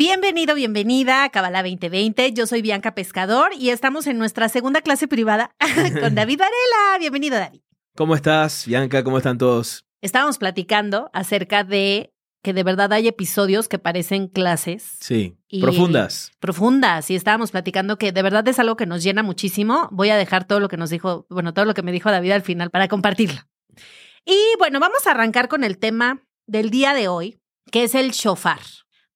[0.00, 2.32] Bienvenido, bienvenida a Cabala 2020.
[2.32, 5.54] Yo soy Bianca Pescador y estamos en nuestra segunda clase privada
[6.00, 6.98] con David Varela.
[6.98, 7.60] Bienvenido, David.
[7.98, 9.04] ¿Cómo estás, Bianca?
[9.04, 9.84] ¿Cómo están todos?
[10.00, 14.96] Estábamos platicando acerca de que de verdad hay episodios que parecen clases.
[15.00, 16.32] Sí, profundas.
[16.40, 17.10] Profundas.
[17.10, 19.86] Y estábamos platicando que de verdad es algo que nos llena muchísimo.
[19.92, 22.30] Voy a dejar todo lo que nos dijo, bueno, todo lo que me dijo David
[22.30, 23.42] al final para compartirlo.
[24.24, 27.38] Y bueno, vamos a arrancar con el tema del día de hoy,
[27.70, 28.60] que es el shofar.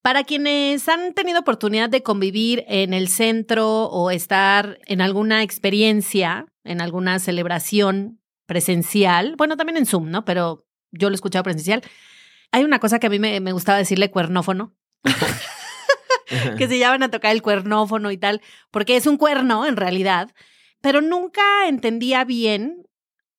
[0.05, 6.45] Para quienes han tenido oportunidad de convivir en el centro o estar en alguna experiencia,
[6.63, 10.27] en alguna celebración presencial, bueno, también en Zoom, ¿no?
[10.27, 11.81] Pero yo lo he escuchado presencial.
[12.53, 14.75] Hay una cosa que a mí me, gustaba decirle cuernófono.
[16.59, 20.35] que se llaman a tocar el cuernófono y tal, porque es un cuerno en realidad,
[20.83, 22.87] pero nunca entendía bien.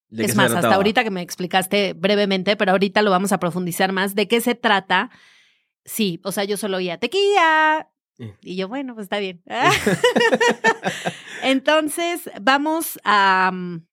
[0.09, 4.15] Es más, hasta ahorita que me explicaste brevemente, pero ahorita lo vamos a profundizar más
[4.15, 5.11] de qué se trata
[5.85, 7.89] Sí, o sea, yo solo oía tequila.
[8.17, 8.35] Eh.
[8.41, 9.43] Y yo, bueno, pues está bien.
[11.43, 13.85] Entonces, vamos a, mm,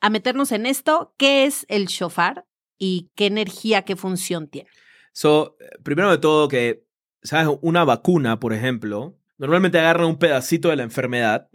[0.00, 1.14] a, meternos en esto.
[1.16, 4.68] ¿Qué es el shofar y qué energía, qué función tiene?
[5.12, 6.84] So, primero de todo, que,
[7.22, 7.56] ¿sabes?
[7.62, 11.48] Una vacuna, por ejemplo, normalmente agarran un pedacito de la enfermedad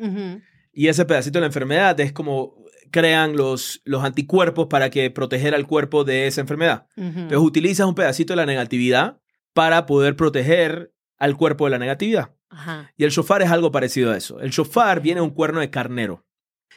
[0.71, 2.55] y ese pedacito de la enfermedad es como
[2.91, 6.87] crean los, los anticuerpos para que proteger al cuerpo de esa enfermedad.
[6.95, 9.19] Entonces utilizas un pedacito de la negatividad
[9.53, 12.35] para poder proteger al cuerpo de la negatividad.
[12.97, 14.39] Y el shofar es algo parecido a eso.
[14.39, 16.25] El shofar viene de un cuerno de carnero.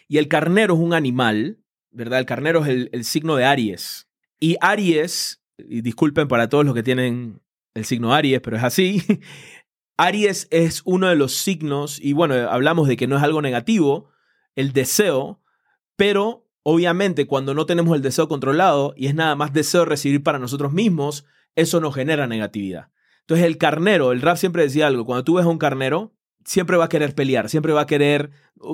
[0.08, 1.58] Y el carnero es un animal,
[1.90, 2.20] ¿verdad?
[2.20, 4.08] El carnero es el, signo de Aries.
[4.40, 7.42] Y Aries, y disculpen para todos los que tienen
[7.74, 9.02] el signo Aries, pero es así.
[9.98, 14.10] Aries es uno de los signos, y bueno, hablamos de que no es algo negativo,
[14.54, 15.42] el deseo,
[15.96, 20.22] pero obviamente cuando no tenemos el deseo controlado y es nada más deseo de recibir
[20.22, 21.24] para nosotros mismos,
[21.56, 22.90] eso no genera negatividad.
[23.22, 26.76] Entonces el carnero, el rap siempre decía algo, cuando tú ves a un carnero, siempre
[26.76, 28.30] va a querer pelear, siempre va a querer,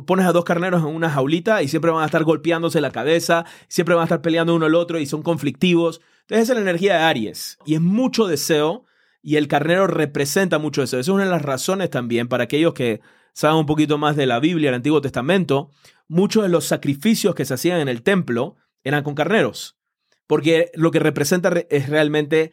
[0.07, 3.47] pones a dos carneros en una jaulita y siempre van a estar golpeándose la cabeza,
[3.69, 6.03] siempre van a estar peleando uno al otro y son conflictivos.
[6.21, 8.85] Entonces esa es la energía de Aries y es mucho deseo
[9.23, 10.99] y el carnero representa mucho eso.
[10.99, 13.01] Esa es una de las razones también para aquellos que
[13.33, 15.71] saben un poquito más de la Biblia, el Antiguo Testamento,
[16.09, 19.79] muchos de los sacrificios que se hacían en el templo eran con carneros,
[20.27, 22.53] porque lo que representa es realmente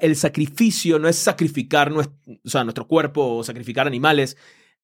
[0.00, 2.16] el sacrificio no es sacrificar nuestro,
[2.64, 4.36] nuestro cuerpo o sacrificar animales,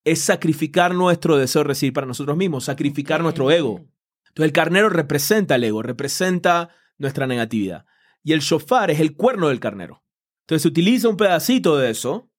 [0.04, 3.86] es sacrificar nuestro deseo de recibir para nosotros mismos, sacrificar nuestro ego.
[4.28, 7.86] Entonces el carnero representa el ego, representa nuestra negatividad.
[8.22, 10.04] Y el shofar es el cuerno del carnero.
[10.42, 12.30] Entonces se utiliza un pedacito de eso,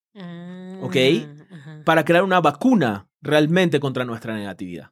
[0.82, 0.96] ¿ok?
[0.96, 4.92] Ah, para crear una vacuna realmente contra nuestra negatividad.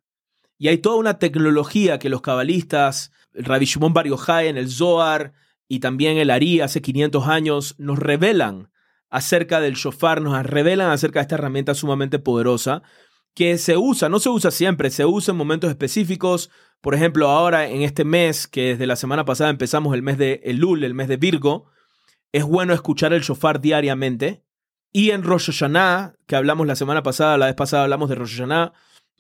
[0.58, 5.34] Y hay toda una tecnología que los cabalistas, el Rabbi Shimon Bar en el Zohar,
[5.72, 8.70] y también el Ari hace 500 años nos revelan
[9.09, 12.84] acerca del shofar, nos revelan acerca de esta herramienta sumamente poderosa
[13.34, 16.50] que se usa, no se usa siempre, se usa en momentos específicos.
[16.81, 20.42] Por ejemplo, ahora en este mes, que desde la semana pasada empezamos el mes de
[20.44, 21.68] Elul, el mes de Virgo,
[22.34, 24.44] es bueno escuchar el shofar diariamente.
[24.92, 28.36] Y en Rosh Hashanah, que hablamos la semana pasada, la vez pasada hablamos de Rosh
[28.36, 28.74] Hashanah,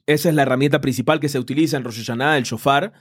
[0.05, 2.91] esa es la herramienta principal que se utiliza en Rosh Hashanah, el shofar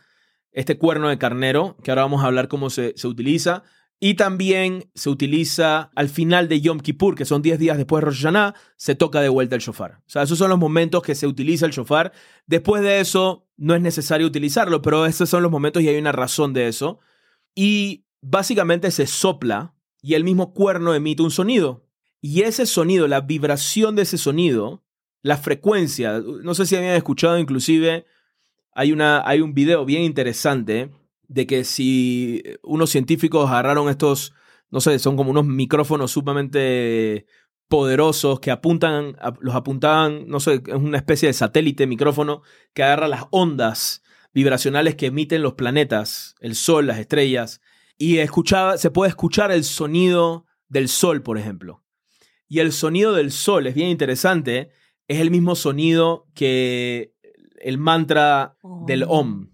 [0.53, 3.63] este cuerno de carnero, que ahora vamos a hablar cómo se, se utiliza.
[4.03, 8.07] Y también se utiliza al final de Yom Kippur, que son 10 días después de
[8.07, 9.99] Rosh Hashanah, se toca de vuelta el shofar.
[10.07, 12.13] O sea, esos son los momentos que se utiliza el shofar.
[12.47, 16.13] Después de eso, no es necesario utilizarlo, pero esos son los momentos y hay una
[16.13, 16.99] razón de eso.
[17.55, 21.87] Y básicamente se sopla y el mismo cuerno emite un sonido.
[22.23, 24.83] Y ese sonido, la vibración de ese sonido,
[25.23, 28.07] la frecuencia, no sé si habían escuchado inclusive
[28.81, 30.91] hay, una, hay un video bien interesante
[31.29, 34.33] de que si unos científicos agarraron estos,
[34.71, 37.27] no sé, son como unos micrófonos sumamente
[37.69, 42.41] poderosos que apuntan, los apuntaban, no sé, es una especie de satélite micrófono
[42.73, 47.61] que agarra las ondas vibracionales que emiten los planetas, el sol, las estrellas,
[47.99, 51.85] y escuchaba, se puede escuchar el sonido del sol, por ejemplo.
[52.49, 54.71] Y el sonido del sol es bien interesante,
[55.07, 57.13] es el mismo sonido que
[57.61, 59.21] el mantra del oh.
[59.21, 59.51] OM,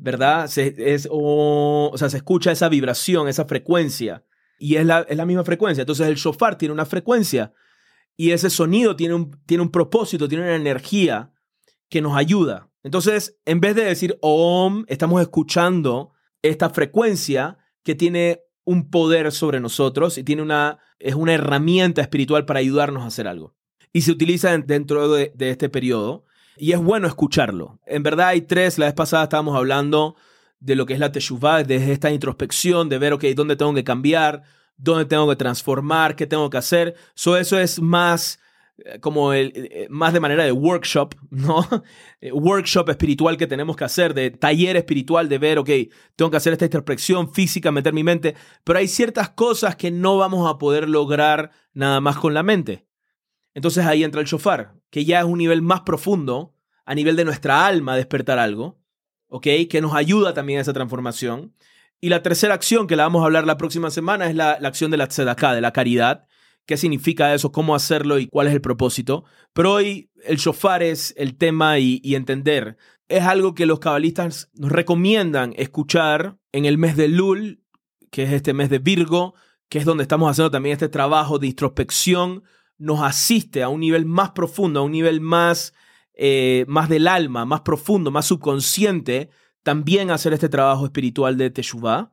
[0.00, 0.48] ¿verdad?
[0.48, 4.24] Se, es, o sea, se escucha esa vibración, esa frecuencia,
[4.58, 5.82] y es la, es la, misma frecuencia.
[5.82, 7.52] Entonces el shofar tiene una frecuencia,
[8.16, 11.32] y ese sonido tiene un, tiene un propósito, tiene una energía
[11.88, 12.70] que nos ayuda.
[12.82, 16.12] Entonces, en vez de decir Om, estamos escuchando
[16.42, 22.44] esta frecuencia que tiene un poder sobre nosotros y tiene una, es una herramienta espiritual
[22.44, 23.54] para ayudarnos a hacer algo.
[23.92, 26.24] Y se utiliza dentro de, este periodo
[26.56, 27.80] y es bueno escucharlo.
[27.86, 30.16] En verdad hay tres, la vez pasada estábamos hablando
[30.60, 33.84] de lo que es la teshuvah, desde esta introspección, de ver, ok, dónde tengo que
[33.84, 34.42] cambiar,
[34.76, 36.94] dónde tengo que transformar, qué tengo que hacer.
[37.14, 38.40] So, eso es más
[38.78, 41.66] eh, como el, eh, más de manera de workshop, ¿no?
[42.20, 45.70] Eh, workshop espiritual que tenemos que hacer, de taller espiritual, de ver, ok,
[46.16, 48.34] tengo que hacer esta introspección física, meter mi mente,
[48.64, 52.86] pero hay ciertas cosas que no vamos a poder lograr nada más con la mente.
[53.54, 56.54] Entonces ahí entra el shofar, que ya es un nivel más profundo,
[56.84, 58.78] a nivel de nuestra alma, despertar algo,
[59.28, 59.46] ¿ok?
[59.70, 61.54] Que nos ayuda también a esa transformación.
[62.00, 64.68] Y la tercera acción, que la vamos a hablar la próxima semana, es la, la
[64.68, 66.26] acción de la tzedakah, de la caridad,
[66.66, 69.24] qué significa eso, cómo hacerlo y cuál es el propósito.
[69.52, 72.76] Pero hoy el shofar es el tema y, entender.
[73.08, 77.62] Es algo que los cabalistas nos recomiendan escuchar en el mes de Lul,
[78.10, 79.34] que es este mes de Virgo,
[79.68, 82.44] que es donde estamos haciendo también este trabajo de introspección.
[82.78, 85.74] Nos asiste a un nivel más profundo, a un nivel más,
[86.14, 89.30] eh, más del alma, más profundo, más subconsciente,
[89.62, 92.12] también hacer este trabajo espiritual de Teshuvah.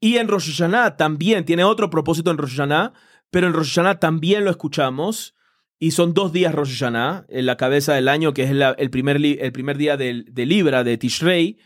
[0.00, 2.92] Y en Rosh Hashanah también tiene otro propósito en Rosh Hashanah,
[3.30, 5.34] pero en Rosh Hashanah también lo escuchamos.
[5.78, 9.16] Y son dos días Rosh Hashanah, en la cabeza del año, que es el, primer,
[9.24, 11.58] el primer día de, Libra, de Tishrei.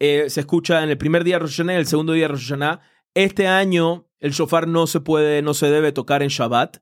[0.00, 2.80] Eh, se escucha en el primer día Rosh Hashanah y el segundo día Rosh Hashanah.
[3.14, 6.78] Este año el shofar no se puede, no se debe tocar en Shabbat.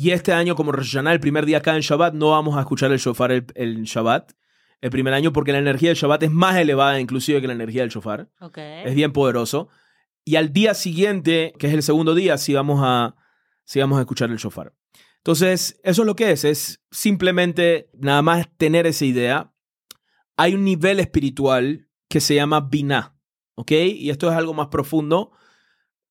[0.00, 2.60] Y este año, como Rosh Hashanah, el primer día acá en Shabbat, no vamos a
[2.60, 4.30] escuchar el shofar el, Shabbat.
[4.80, 7.80] El primer año, porque la energía del Shabbat es más elevada inclusive que la energía
[7.80, 8.30] del shofar.
[8.56, 9.70] Es bien poderoso.
[10.24, 13.16] Y al día siguiente, que es el segundo día, sí vamos a,
[13.64, 14.72] si vamos a escuchar el shofar.
[15.16, 19.52] Entonces, eso es lo que es, es simplemente nada más tener esa idea.
[20.36, 23.16] Hay un nivel espiritual que se llama Binah,
[23.56, 23.72] ¿ok?
[23.72, 25.32] Y esto es algo más profundo.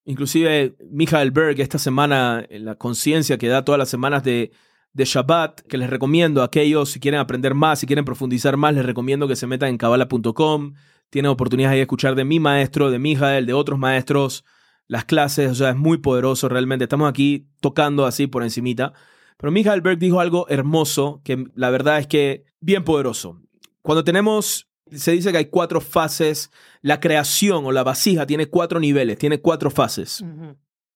[0.08, 4.50] Inclusive Michael Berg esta semana, la conciencia que da todas las semanas de,
[4.96, 8.86] Shabbat, que les recomiendo a aquellos, si quieren aprender más, si quieren profundizar más, les
[8.86, 10.72] recomiendo que se metan en kabbalah.com.
[11.10, 14.46] Tienen oportunidad de escuchar de mi maestro, de Michael, de otros maestros
[14.86, 16.84] las clases, o sea, es muy poderoso realmente.
[16.86, 18.94] Estamos aquí tocando así por encimita.
[19.36, 23.42] Pero Michael Berg dijo algo hermoso, que la verdad es que bien poderoso.
[23.82, 26.50] Cuando tenemos, se dice que hay cuatro fases,
[26.82, 30.24] la creación o la vasija tiene cuatro niveles, tiene cuatro fases.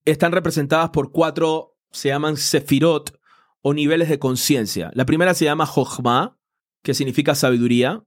[0.05, 3.19] Están representadas por cuatro, se llaman sefirot
[3.63, 4.91] o niveles de conciencia.
[4.95, 6.39] La primera se llama Jochma,
[6.83, 8.05] que significa sabiduría.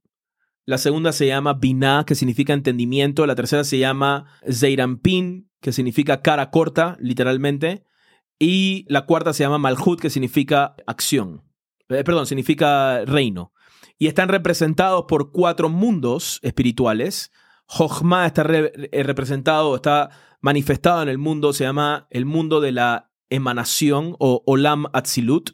[0.66, 3.26] La segunda se llama Binah, que significa entendimiento.
[3.26, 7.86] La tercera se llama Zeirampin, que significa cara corta, literalmente.
[8.40, 11.44] Y la cuarta se llama Malhut, que significa acción.
[11.90, 13.54] Eh, perdón, significa reino.
[13.98, 17.32] Y están representados por cuatro mundos espirituales.
[17.68, 20.10] Jochma está eh, representado, está
[20.42, 25.52] manifestado en el mundo, se llama el mundo de la emanación o Olam Atzilut.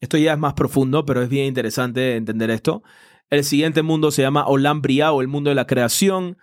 [0.00, 2.82] Esto ya es más profundo, pero es bien interesante entender esto.
[3.30, 6.38] El siguiente mundo se llama Olam Bria o el mundo de la creación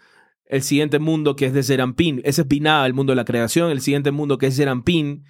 [0.45, 3.71] el siguiente mundo que es de Zerampin, ese es Binah, el mundo de la creación,
[3.71, 5.23] el siguiente mundo que es Zerampin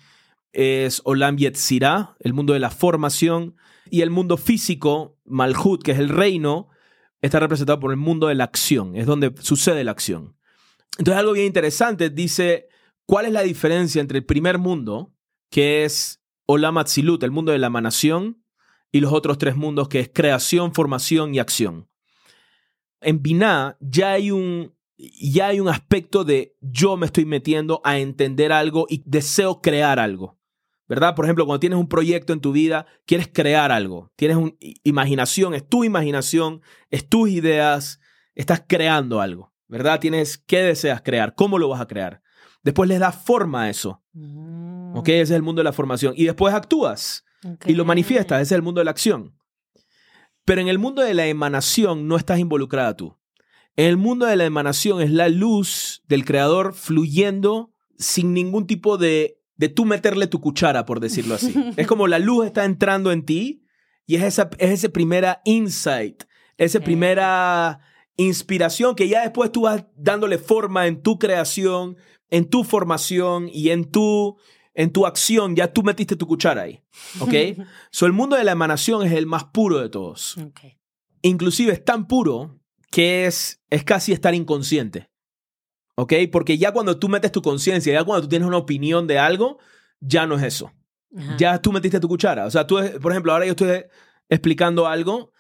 [0.52, 3.56] es Olam Yetzirah, el mundo de la formación,
[3.90, 6.70] y el mundo físico, Malhut, que es el reino,
[7.22, 10.36] está representado por el mundo de la acción, es donde sucede la acción.
[10.98, 12.68] Entonces algo bien interesante dice,
[13.06, 15.14] ¿cuál es la diferencia entre el primer mundo,
[15.50, 18.42] que es Olam Atzilut, el mundo de la emanación,
[18.92, 21.90] y los otros tres mundos, que es creación, formación y acción?
[23.02, 28.00] En Binah ya hay un ya hay un aspecto de yo me estoy metiendo a
[28.00, 30.40] entender algo y deseo crear algo.
[30.88, 31.16] ¿Verdad?
[31.16, 34.12] Por ejemplo, cuando tienes un proyecto en tu vida, quieres crear algo.
[34.16, 36.62] Tienes una imaginación, es tu imaginación,
[36.92, 38.00] es tus ideas,
[38.36, 39.54] estás creando algo.
[39.68, 40.00] ¿Verdad?
[40.00, 42.22] Tienes qué deseas crear, cómo lo vas a crear.
[42.62, 44.04] Después le das forma a eso.
[44.14, 44.96] Mm.
[44.96, 45.10] ¿Ok?
[45.10, 46.14] Ese es el mundo de la formación.
[46.16, 47.26] Y después actúas
[47.66, 48.42] y lo manifiestas.
[48.42, 49.36] Ese es el mundo de la acción.
[50.46, 53.18] Pero en el mundo de la emanación no estás involucrada tú.
[53.76, 58.98] En el mundo de la emanación es la luz del creador fluyendo sin ningún tipo
[58.98, 61.54] de, de tú meterle tu cuchara, por decirlo así.
[61.78, 63.64] es como la luz está entrando en ti
[64.06, 66.24] y es esa, es ese primera insight,
[66.58, 67.80] esa primera
[68.18, 71.98] inspiración que ya después tú vas dándole forma en tu creación,
[72.30, 74.38] en tu formación y en tu,
[74.74, 76.84] en tu acción, ya tú metiste tu cuchara ahí.
[77.20, 77.34] ¿Ok?
[77.92, 80.36] so, el mundo de la emanación es el más puro de todos.
[81.22, 82.60] Inclusive es tan puro
[82.92, 85.10] que es, es casi estar inconsciente.
[85.96, 86.14] ¿Ok?
[86.32, 89.60] Porque ya cuando tú metes tu conciencia, ya cuando tú tienes una opinión de algo,
[90.00, 90.72] ya no es eso.
[91.38, 92.46] Ya tú metiste tu cuchara.
[92.46, 93.86] O sea, tú, por ejemplo, ahora yo estoy
[94.28, 95.32] explicando algo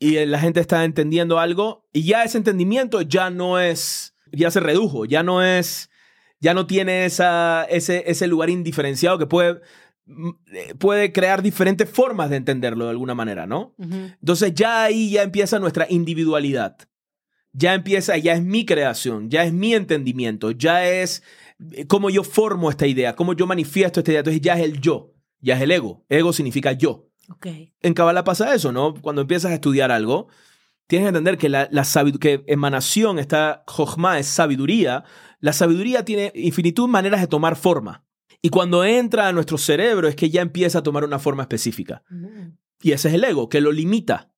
[0.00, 4.58] y la gente está entendiendo algo y ya ese entendimiento ya no es, ya se
[4.58, 5.90] redujo, ya no es,
[6.40, 9.60] ya no tiene esa, ese, ese lugar indiferenciado que puede,
[10.06, 10.30] mm,
[10.78, 13.74] puede crear diferentes formas de entenderlo de alguna manera, ¿no?
[13.78, 16.76] Entonces ya ahí ya empieza nuestra individualidad.
[17.52, 21.22] Ya empieza, ya es mi creación, ya es mi entendimiento, ya es
[21.72, 24.20] eh, cómo yo formo esta idea, cómo yo manifiesto esta idea.
[24.20, 26.04] Entonces ya es el yo, ya es el ego.
[26.08, 27.10] Ego significa yo.
[27.80, 28.94] En Kabbalah pasa eso, ¿no?
[28.94, 30.28] Cuando empiezas a estudiar algo,
[30.86, 31.86] tienes que entender que la, la
[32.20, 35.04] que emanación, esta jochma es sabiduría.
[35.38, 38.04] La sabiduría tiene infinitud maneras de tomar forma.
[38.42, 42.02] Y cuando entra a nuestro cerebro es que ya empieza a tomar una forma específica.
[42.08, 42.56] Mm.
[42.82, 44.32] Y ese es el ego, que lo limita.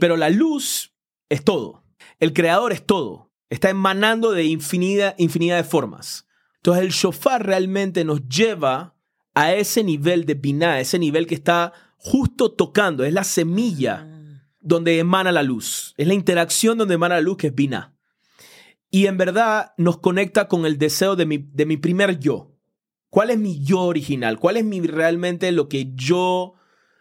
[0.00, 0.94] Pero la luz
[1.28, 1.81] es todo.
[2.20, 3.30] El creador es todo.
[3.50, 6.26] Está emanando de infinidad, infinidad de formas.
[6.56, 8.94] Entonces el shofar realmente nos lleva
[9.34, 14.48] a ese nivel de binah, ese nivel que está justo tocando, es la semilla ah.
[14.60, 17.94] donde emana la luz, es la interacción donde emana la luz que es Binah.
[18.90, 22.52] Y en verdad nos conecta con el deseo de mi, de mi primer yo.
[23.08, 24.38] ¿Cuál es mi yo original?
[24.38, 26.54] ¿Cuál es mi, realmente lo que yo,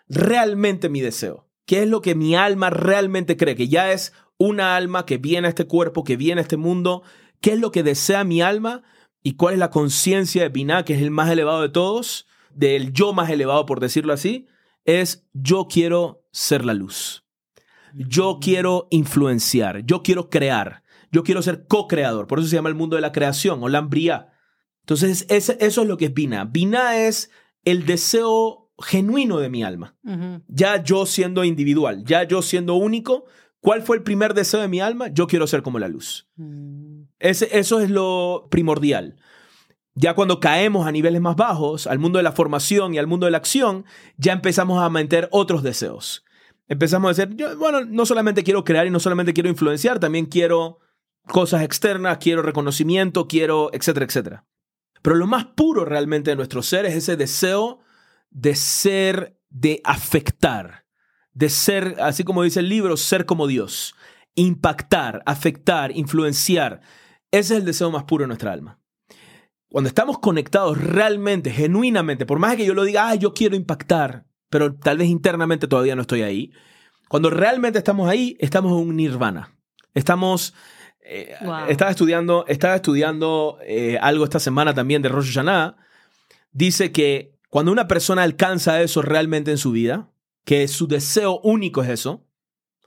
[0.07, 1.49] realmente mi deseo?
[1.65, 3.55] ¿Qué es lo que mi alma realmente cree?
[3.55, 7.03] Que ya es una alma que viene a este cuerpo, que viene a este mundo.
[7.39, 8.83] ¿Qué es lo que desea mi alma?
[9.23, 12.27] ¿Y cuál es la conciencia de Binah, que es el más elevado de todos?
[12.53, 14.47] Del yo más elevado, por decirlo así
[14.85, 17.25] es yo quiero ser la luz.
[17.93, 22.27] Yo quiero influenciar, yo quiero crear, yo quiero ser co-creador.
[22.27, 25.97] Por eso se llama el mundo de la creación o la Entonces, eso es lo
[25.97, 26.45] que es Bina.
[26.45, 27.31] Bina es
[27.65, 29.97] el deseo genuino de mi alma.
[30.47, 33.25] Ya yo siendo individual, ya yo siendo único,
[33.61, 35.07] ¿cuál fue el primer deseo de mi alma?
[35.07, 36.27] Yo quiero ser como la luz.
[36.35, 37.03] Mm.
[37.19, 39.15] eso es lo primordial.
[39.93, 43.25] Ya cuando caemos a niveles más bajos, al mundo de la formación y al mundo
[43.25, 43.85] de la acción,
[44.17, 46.23] ya empezamos a meter otros deseos.
[46.67, 50.25] Empezamos a decir, yo, bueno, no solamente quiero crear y no solamente quiero influenciar, también
[50.25, 50.79] quiero
[51.27, 54.45] cosas externas, quiero reconocimiento, quiero, etcétera, etcétera.
[55.01, 57.79] Pero lo más puro realmente de nuestro ser es ese deseo
[58.29, 60.85] de ser, de afectar,
[61.33, 63.95] de ser, así como dice el libro, ser como Dios,
[64.35, 66.81] impactar, afectar, influenciar.
[67.31, 68.79] Ese es el deseo más puro de nuestra alma.
[69.69, 74.25] Cuando estamos conectados realmente, genuinamente, por más que yo lo diga, ah, yo quiero impactar,
[74.49, 76.51] pero tal vez internamente todavía no estoy ahí.
[77.07, 79.55] Cuando realmente estamos ahí, estamos en un nirvana.
[79.93, 80.53] Estamos...
[81.03, 81.35] Eh,
[81.67, 85.75] estaba estudiando, estaba estudiando eh, algo esta semana también de Rosh Hashanah.
[86.51, 90.10] Dice que cuando una persona alcanza eso realmente en su vida,
[90.43, 92.27] que su deseo único es eso,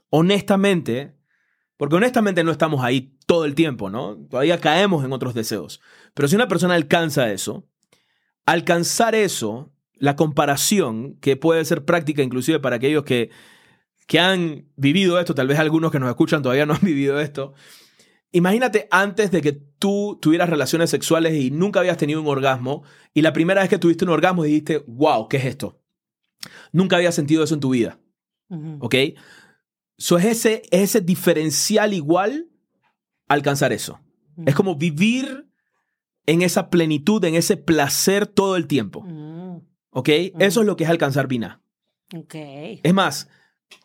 [0.09, 1.15] honestamente,
[1.77, 4.17] porque honestamente no estamos ahí todo el tiempo, ¿no?
[4.29, 5.81] Todavía caemos en otros deseos.
[6.13, 7.67] Pero si una persona alcanza eso,
[8.45, 13.29] alcanzar eso, la comparación, que puede ser práctica inclusive para aquellos que,
[14.07, 17.53] que han vivido esto, tal vez algunos que nos escuchan todavía no han vivido esto,
[18.31, 22.83] imagínate antes de que tú tuvieras relaciones sexuales y nunca habías tenido un orgasmo,
[23.13, 25.81] y la primera vez que tuviste un orgasmo dijiste, wow, ¿qué es esto?
[26.71, 27.99] Nunca habías sentido eso en tu vida.
[28.79, 28.95] ¿Ok?
[29.97, 32.49] So es ese, ese diferencial igual
[33.27, 33.99] alcanzar eso.
[34.45, 35.49] Es como vivir
[36.25, 39.01] en esa plenitud, en ese placer todo el tiempo.
[39.01, 39.61] Mm.
[39.91, 40.09] ¿Ok?
[40.39, 41.61] Eso es lo que es alcanzar Vina.
[42.13, 42.35] Ok.
[42.83, 43.29] Es más,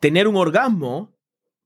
[0.01, 1.17] tener un orgasmo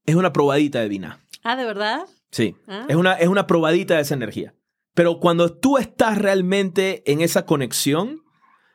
[0.04, 1.20] es una probadita de Vina.
[1.42, 2.02] Ah, ¿de verdad?
[2.30, 2.56] Sí.
[2.66, 2.86] Ah.
[2.88, 4.54] Es, una, es una probadita de esa energía.
[4.94, 8.22] Pero cuando tú estás realmente en esa conexión,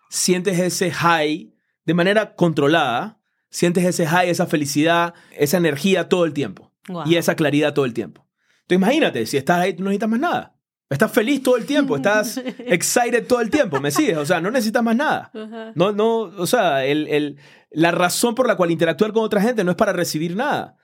[0.09, 1.53] sientes ese high
[1.89, 3.17] de manera controlada,
[3.50, 6.72] sientes ese high, esa felicidad, esa energía todo el tiempo.
[7.08, 8.27] Y esa claridad todo el tiempo.
[8.62, 10.55] Entonces imagínate, si estás ahí, no necesitas más nada.
[10.88, 14.17] Estás feliz todo el tiempo, estás excited todo el tiempo, ¿me sigues?
[14.17, 15.31] O sea, no necesitas más nada.
[15.74, 17.38] No, no, o sea, el, el,
[17.72, 20.77] la razón por la cual interactuar con otra gente no es para recibir nada.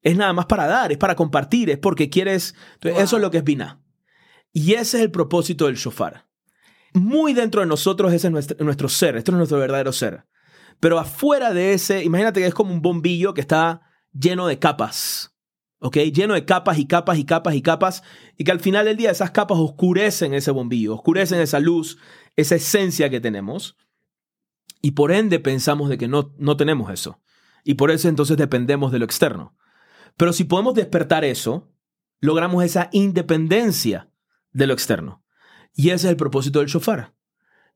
[0.00, 2.54] Es nada más para dar, es para compartir, es porque quieres...
[2.82, 3.80] Eso es lo que es Binah.
[4.52, 6.28] Y ese es el propósito del shofar.
[6.94, 10.24] Muy dentro de nosotros ese es nuestro, nuestro ser, esto es nuestro verdadero ser.
[10.80, 15.36] Pero afuera de ese, imagínate que es como un bombillo que está lleno de capas.
[15.78, 15.96] ¿ok?
[16.12, 18.02] Lleno de capas y capas y capas y capas,
[18.36, 21.98] y que al final del día esas capas oscurecen ese bombillo, oscurecen esa luz,
[22.34, 23.76] esa esencia que tenemos,
[24.82, 27.20] y por ende pensamos de que no, no tenemos eso.
[27.64, 29.56] Y por eso entonces dependemos de lo externo.
[30.16, 31.72] Pero si podemos despertar eso,
[32.20, 34.10] logramos esa independencia
[34.52, 35.24] de lo externo.
[35.74, 37.15] Y ese es el propósito del shofar.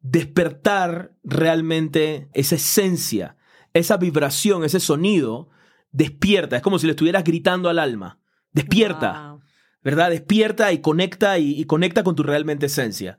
[0.00, 3.36] Despertar realmente esa esencia,
[3.74, 5.50] esa vibración, ese sonido
[5.92, 6.56] despierta.
[6.56, 8.18] Es como si le estuvieras gritando al alma.
[8.52, 9.38] Despierta.
[9.82, 10.10] ¿Verdad?
[10.10, 13.18] Despierta y conecta y, conecta con tu realmente esencia.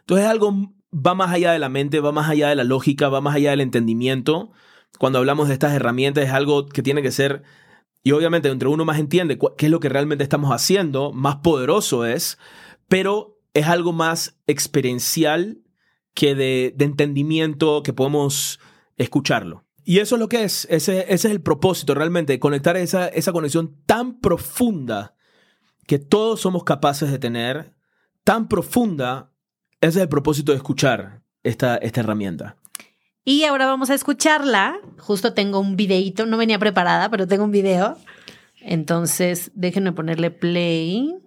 [0.00, 3.20] Entonces algo va más allá de la mente, va más allá de la lógica, va
[3.20, 4.52] más allá del entendimiento.
[4.98, 7.42] Cuando hablamos de estas herramientas es algo que tiene que ser
[8.04, 12.04] Y obviamente, entre uno más entiende qué es lo que realmente estamos haciendo, más poderoso
[12.04, 12.36] es,
[12.88, 15.61] pero es algo más experiencial
[16.14, 18.60] que de, entendimiento que podemos
[18.96, 19.64] escucharlo.
[19.84, 23.76] Y eso es lo que es, ese, es el propósito realmente, conectar esa, esa conexión
[23.86, 25.14] tan profunda
[25.86, 27.74] que todos somos capaces de tener,
[28.22, 29.32] tan profunda,
[29.80, 32.56] ese es el propósito de escuchar esta, esta herramienta.
[33.24, 34.78] Y ahora vamos a escucharla.
[34.98, 37.96] Justo tengo un videito, no venía preparada, pero tengo un video.
[38.60, 41.21] Entonces, déjenme ponerle play.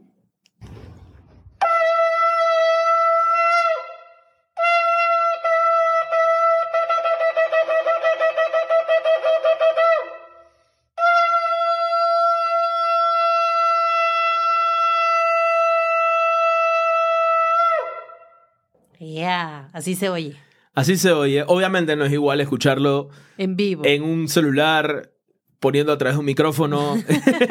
[19.16, 20.36] Yeah, así se oye.
[20.74, 21.46] Así se oye.
[21.48, 23.08] Obviamente no es igual escucharlo
[23.38, 23.84] en vivo.
[23.86, 25.14] En un celular,
[25.62, 26.98] poniendo a través de un micrófono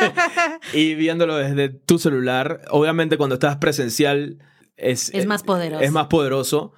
[0.75, 2.61] y viéndolo desde tu celular.
[2.68, 4.42] Obviamente cuando estás presencial
[4.76, 5.83] es, es más poderoso.
[5.83, 6.75] Es más poderoso.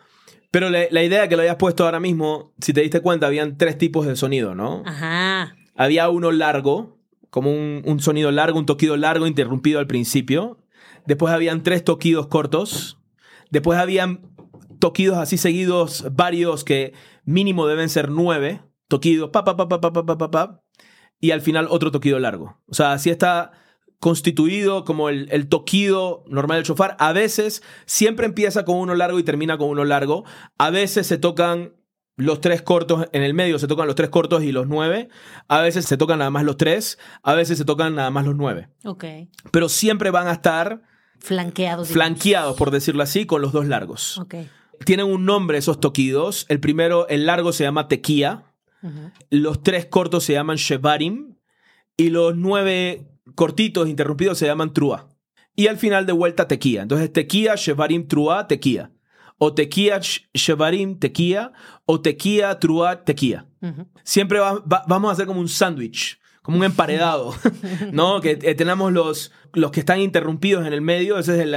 [0.52, 3.58] Pero la, la, idea que lo hayas puesto ahora mismo, si te diste cuenta, habían
[3.58, 4.84] tres tipos de sonido, ¿no?
[4.86, 5.56] Ajá.
[5.74, 7.00] Había uno largo,
[7.30, 10.58] como un, un sonido largo, un toquido largo interrumpido al principio.
[11.06, 12.98] Después habían tres toquidos cortos.
[13.50, 14.35] Después habían
[14.86, 16.92] toquidos así seguidos, varios que
[17.24, 20.62] mínimo deben ser nueve toquidos, pa, pa, pa, pa, pa, pa, pa, pa,
[21.18, 22.60] y al final otro toquido largo.
[22.68, 23.50] O sea, así está
[23.98, 26.96] constituido como el, el, toquido normal del chofar.
[27.00, 30.24] A veces siempre empieza con uno largo y termina con uno largo.
[30.56, 31.72] A veces se tocan
[32.16, 35.08] los tres cortos en el medio, se tocan los tres cortos y los nueve.
[35.48, 36.96] A veces se tocan nada más los tres.
[37.24, 38.68] A veces se tocan nada más los nueve.
[38.84, 39.04] Ok.
[39.50, 40.82] Pero siempre van a estar
[41.18, 41.88] flanqueados.
[41.88, 44.18] Flanqueados, por decirlo así, con los dos largos.
[44.18, 44.36] Ok.
[44.84, 46.46] Tienen un nombre esos toquidos.
[46.48, 48.52] El primero, el largo se llama tequía.
[49.30, 51.36] Los tres cortos se llaman shevarim.
[51.96, 55.08] Y los nueve cortitos interrumpidos se llaman trua.
[55.54, 56.82] Y al final de vuelta tequía.
[56.82, 58.92] Entonces tequía, shevarim, trua, tequía.
[59.38, 60.00] O tequía,
[60.34, 61.52] shevarim, tequía.
[61.84, 63.46] O tequía, trua, tequía.
[64.04, 67.34] Siempre vamos a hacer como un sándwich como un emparedado,
[67.92, 68.20] ¿no?
[68.20, 71.56] Que eh, tenemos los, los que están interrumpidos en el medio, ese es el,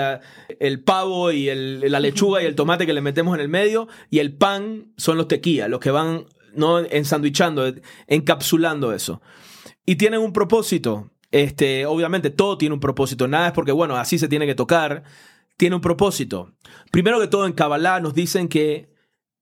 [0.59, 3.87] el pavo y el, la lechuga y el tomate que le metemos en el medio,
[4.09, 6.25] y el pan son los tequías, los que van,
[6.55, 6.79] ¿no?
[6.79, 7.71] Ensandwichando,
[8.07, 9.21] encapsulando eso.
[9.85, 14.17] Y tienen un propósito, este, obviamente todo tiene un propósito, nada es porque, bueno, así
[14.17, 15.03] se tiene que tocar,
[15.55, 16.55] tiene un propósito.
[16.89, 18.89] Primero que todo, en Kabbalah nos dicen que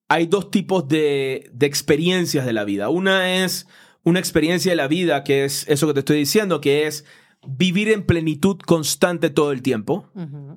[0.09, 2.89] hay dos tipos de, de experiencias de la vida.
[2.89, 3.65] Una es
[4.07, 7.03] una experiencia de la vida, que es eso que te estoy diciendo, que es
[7.45, 10.09] vivir en plenitud constante todo el tiempo.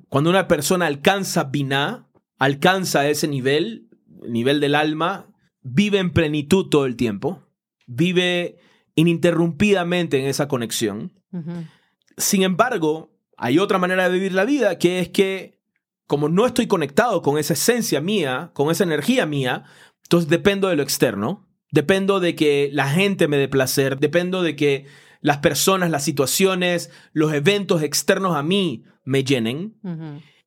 [0.07, 3.89] Cuando una persona alcanza Binah, alcanza ese nivel,
[4.25, 5.27] nivel del alma,
[5.63, 7.43] vive en plenitud todo el tiempo,
[7.87, 8.57] vive
[8.95, 11.11] ininterrumpidamente en esa conexión.
[12.15, 15.59] Sin embargo, hay otra manera de vivir la vida, que es que
[16.07, 19.65] como no estoy conectado con esa esencia mía, con esa energía mía,
[20.03, 21.50] entonces dependo de lo externo.
[21.71, 24.85] Dependo de que la gente me dé placer, dependo de que
[25.21, 29.79] las personas, las situaciones, los eventos externos a mí me llenen.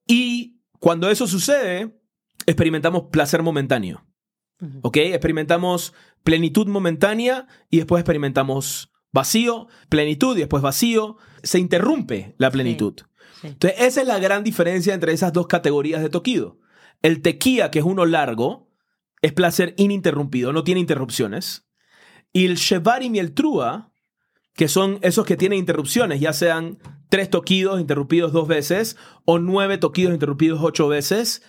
[0.06, 1.98] Y cuando eso sucede,
[2.46, 4.06] experimentamos placer momentáneo.
[4.82, 4.96] ¿Ok?
[4.98, 11.16] Experimentamos plenitud momentánea y después experimentamos vacío, plenitud y después vacío.
[11.42, 12.94] Se interrumpe la plenitud.
[13.42, 16.58] Entonces, esa es la gran diferencia entre esas dos categorías de toquido.
[17.02, 18.63] El tequía, que es uno largo,
[19.24, 21.66] es placer ininterrumpido, no tiene interrupciones.
[22.34, 23.90] Y el Shevarim y el Trua,
[24.52, 26.76] que son esos que tienen interrupciones, ya sean
[27.08, 31.42] tres toquidos interrumpidos dos veces o nueve toquidos interrumpidos ocho veces,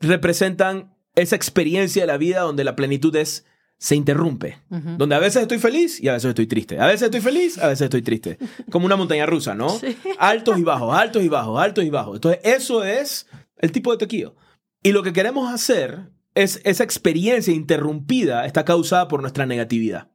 [0.00, 3.46] representan esa experiencia de la vida donde la plenitud es
[3.78, 4.58] se interrumpe.
[4.68, 6.80] Donde a veces estoy feliz y a veces estoy triste.
[6.80, 8.38] A veces estoy feliz, a veces estoy triste.
[8.72, 9.78] Como una montaña rusa, ¿no?
[10.18, 12.16] Altos y bajos, altos y bajos, altos y bajos.
[12.16, 14.34] Entonces, eso es el tipo de toquío.
[14.82, 20.10] Y lo que queremos hacer es, esa experiencia interrumpida está causada por nuestra negatividad.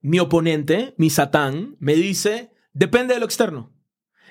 [0.00, 3.72] Mi oponente, mi satán, me dice, depende de lo externo.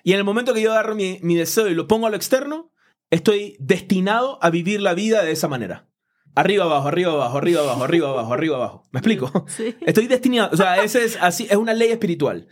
[0.04, 2.72] Y en el momento que yo agarro mi, deseo y lo pongo a lo externo,
[3.10, 5.88] estoy destinado a vivir la vida de esa manera.
[6.36, 8.84] Arriba, abajo, arriba, abajo, arriba, abajo, arriba, abajo, arriba, abajo.
[8.91, 9.46] ¿Me explico?
[9.82, 12.48] Estoy destinado, o sea, ese es así, es una ley espiritual.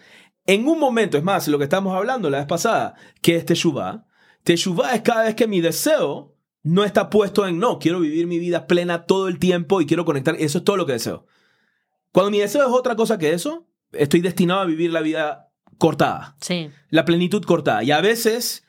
[0.46, 4.06] En un momento, es más, lo que estábamos hablando la vez pasada, que es Teshuvah.
[4.44, 8.38] Teshuvah es cada vez que mi deseo no está puesto en no, quiero vivir mi
[8.39, 10.36] vida plena todo el tiempo y quiero conectar.
[10.39, 11.26] Eso es todo lo que deseo.
[12.12, 16.36] Cuando mi deseo es otra cosa que eso, estoy destinado a vivir la vida cortada.
[16.41, 16.69] Sí.
[16.89, 17.84] La plenitud cortada.
[17.84, 18.63] Y a veces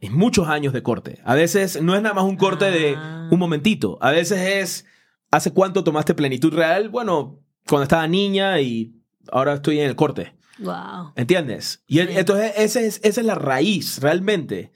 [0.00, 1.20] es muchos años de corte.
[1.24, 3.28] A veces no es nada más un corte de Ah.
[3.30, 3.98] un momentito.
[4.00, 4.86] A veces es,
[5.30, 6.88] ¿hace cuánto tomaste plenitud real?
[6.90, 8.94] Bueno, cuando estaba niña y
[9.32, 10.34] ahora estoy en el corte.
[10.58, 11.12] Wow.
[11.16, 11.82] ¿Entiendes?
[11.88, 12.06] Y Sí.
[12.10, 14.72] entonces esa es, esa es la raíz, realmente.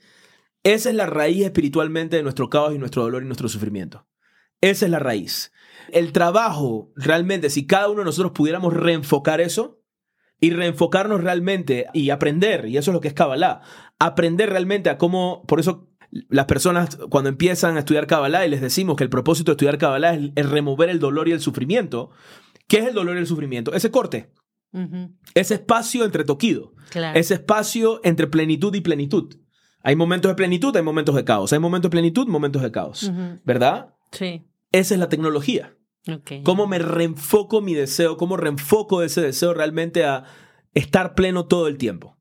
[0.63, 4.07] Esa es la raíz espiritualmente de nuestro caos y nuestro dolor y nuestro sufrimiento.
[4.61, 5.51] Esa es la raíz.
[5.91, 9.81] El trabajo, realmente, si cada uno de nosotros pudiéramos reenfocar eso
[10.39, 13.61] y reenfocarnos realmente y aprender, y eso es lo que es Kabbalah,
[13.99, 15.87] aprender realmente a cómo, por eso
[16.27, 19.77] las personas cuando empiezan a estudiar Kabbalah y les decimos que el propósito de estudiar
[19.77, 22.11] Kabbalah es, es remover el dolor y el sufrimiento.
[22.67, 23.73] ¿Qué es el dolor y el sufrimiento?
[23.73, 24.33] Ese corte,
[24.71, 27.17] Ujú, ese espacio entre toquido Claro.
[27.19, 29.35] ese espacio entre plenitud y plenitud.
[29.81, 31.53] Hay momentos de plenitud, hay momentos de caos.
[31.53, 33.11] Hay momentos de plenitud, momentos de caos.
[33.45, 33.93] ¿Verdad?
[34.11, 34.45] Sí.
[34.71, 35.75] Esa es la tecnología.
[36.43, 38.17] ¿Cómo me reenfoco mi deseo?
[38.17, 40.23] ¿Cómo reenfoco ese deseo realmente a
[40.73, 42.17] estar pleno todo el tiempo?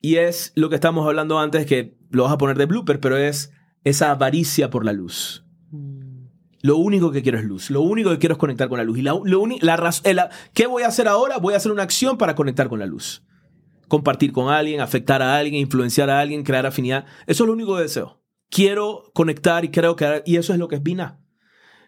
[0.00, 3.16] Y es lo que estamos hablando antes, que lo vas a poner de blooper, pero
[3.16, 3.52] es
[3.84, 5.44] esa avaricia por la luz.
[5.70, 6.26] Mm,
[6.62, 7.70] Lo único que quiero es luz.
[7.70, 8.98] Lo único que quiero es conectar con la luz.
[8.98, 11.38] Y la, lo la eh, la- ¿Qué voy a hacer ahora?
[11.38, 13.24] Voy a hacer una acción para conectar con la luz.
[13.88, 17.06] Compartir con alguien, afectar a alguien, influenciar a alguien, crear afinidad.
[17.26, 18.22] Eso es lo único que deseo.
[18.50, 20.22] Quiero conectar y creo que...
[20.24, 21.20] Y eso es lo que es Vina.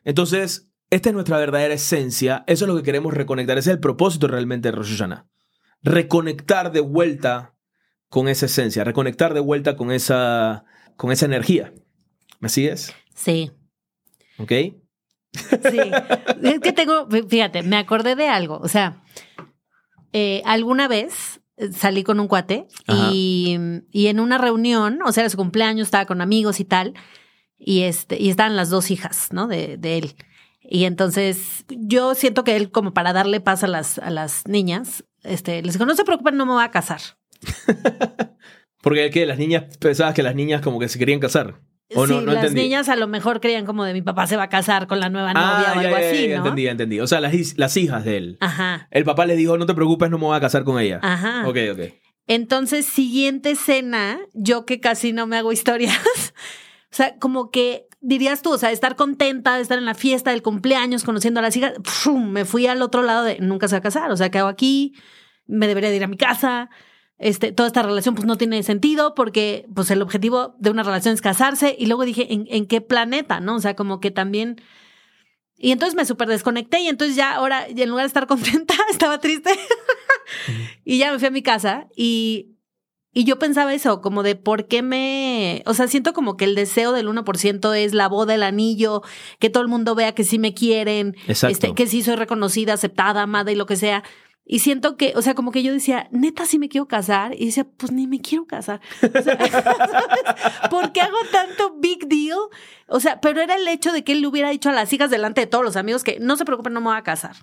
[0.05, 2.45] Entonces, esta es nuestra verdadera esencia.
[2.47, 3.59] Eso es lo que queremos reconectar.
[3.59, 5.29] Ese es el propósito realmente de Rosh Hashanah.
[5.83, 7.55] Reconectar de vuelta
[8.09, 8.83] con esa esencia.
[8.85, 10.65] Reconectar de vuelta con esa,
[10.97, 11.73] con esa energía.
[12.41, 12.95] ¿Me sigues?
[13.15, 13.53] Sí.
[14.39, 14.53] ¿Ok?
[15.33, 15.79] Sí.
[16.43, 18.59] Es que tengo, fíjate, me acordé de algo.
[18.59, 19.03] O sea,
[20.13, 21.41] eh, alguna vez
[21.73, 22.67] salí con un cuate
[23.13, 23.57] y,
[23.91, 26.95] y en una reunión, o sea, era su cumpleaños, estaba con amigos y tal,
[27.59, 29.47] y este, y estaban las dos hijas, ¿no?
[29.47, 30.15] De, de él.
[30.63, 35.05] Y entonces yo siento que él, como para darle paz a las, a las niñas,
[35.23, 37.01] este, les dijo, no se preocupen, no me voy a casar.
[38.83, 41.61] Porque que las niñas pensabas que las niñas como que se querían casar.
[41.95, 42.63] ¿O sí, no, no las entendí?
[42.63, 45.09] niñas a lo mejor creían como de mi papá se va a casar con la
[45.09, 46.37] nueva novia Ah, o ya, algo ya, así, ya, ¿no?
[46.45, 47.01] Entendí, entendí.
[47.01, 48.37] O sea, las, las hijas de él.
[48.41, 51.01] Ajá, El papá les dijo, no te preocupes, no me voy a casar con ella.
[51.03, 51.49] ajá.
[51.49, 51.81] Ok, ok.
[52.27, 55.99] Entonces, siguiente escena, yo que casi no me hago historias,
[56.93, 60.31] o sea, como que dirías tú, o sea, estar contenta de estar en la fiesta
[60.31, 61.73] del cumpleaños, conociendo a las hijas,
[62.15, 64.49] me fui al otro lado de nunca se va a casar, o sea, ¿qué hago
[64.49, 64.95] aquí?
[65.47, 66.71] Me debería de ir a mi casa.
[67.21, 71.13] Este, toda esta relación pues no tiene sentido porque pues el objetivo de una relación
[71.13, 73.41] es casarse y luego dije, ¿en, en qué planeta?
[73.41, 73.57] ¿No?
[73.57, 74.61] O sea, como que también...
[75.59, 78.75] Y entonces me súper desconecté y entonces ya ahora, y en lugar de estar contenta,
[78.91, 79.51] estaba triste.
[80.85, 82.57] y ya me fui a mi casa y,
[83.13, 85.63] y yo pensaba eso, como de por qué me...
[85.67, 89.03] O sea, siento como que el deseo del 1% es la boda, el anillo,
[89.39, 93.21] que todo el mundo vea que sí me quieren, este, que sí soy reconocida, aceptada,
[93.21, 94.05] amada y lo que sea.
[94.53, 97.37] Y siento que, o sea, como que yo decía, neta, sí me quiero casar.
[97.39, 98.81] Y decía, pues ni me quiero casar.
[99.01, 99.39] O sea,
[100.71, 102.37] ¿Por qué hago tanto big deal?
[102.89, 105.09] O sea, pero era el hecho de que él le hubiera dicho a las hijas
[105.09, 107.37] delante de todos los amigos que no se preocupen, no me voy a casar.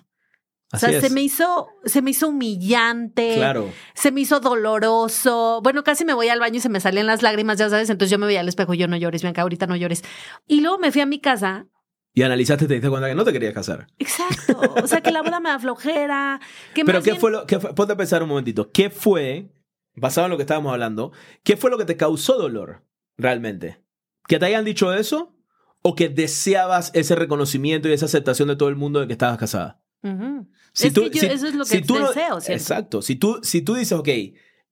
[0.70, 3.36] O sea, se me hizo, se me hizo humillante.
[3.36, 3.72] Claro.
[3.94, 5.62] Se me hizo doloroso.
[5.62, 7.88] Bueno, casi me voy al baño y se me salían las lágrimas, ya sabes.
[7.88, 10.04] Entonces yo me veía al espejo yo no llores, Bianca, ahorita no llores.
[10.46, 11.68] Y luego me fui a mi casa.
[12.14, 13.86] Y analizaste y te diste cuenta que no te querías casar.
[13.98, 14.60] Exacto.
[14.82, 16.40] O sea, que la boda me da flojera.
[16.74, 18.70] Que Pero ¿qué bien- fue lo que Ponte a pensar un momentito.
[18.72, 19.52] ¿Qué fue,
[19.94, 21.12] basado en lo que estábamos hablando,
[21.44, 22.84] qué fue lo que te causó dolor
[23.16, 23.82] realmente?
[24.26, 25.36] ¿Que te hayan dicho eso?
[25.82, 29.38] ¿O que deseabas ese reconocimiento y esa aceptación de todo el mundo de que estabas
[29.38, 29.80] casada?
[30.02, 32.52] Es que yo- eso es lo que no- deseo, ¿cierto?
[32.52, 33.02] Exacto.
[33.02, 34.08] Si tú, si tú dices, ok,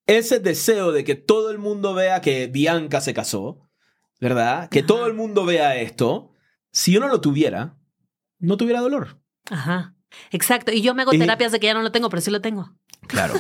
[0.07, 3.69] ese deseo de que todo el mundo vea que Bianca se casó,
[4.21, 4.69] ¿verdad?
[4.69, 4.87] Que Ajá.
[4.87, 6.33] todo el mundo vea esto,
[6.77, 7.75] si yo no lo tuviera,
[8.39, 9.19] no tuviera dolor.
[9.51, 9.95] Ajá.
[10.31, 10.73] Exacto.
[10.73, 12.43] Y yo me hago Y- terapias de que ya no lo tengo, pero sí lo
[12.43, 12.77] tengo.
[13.09, 13.33] Claro.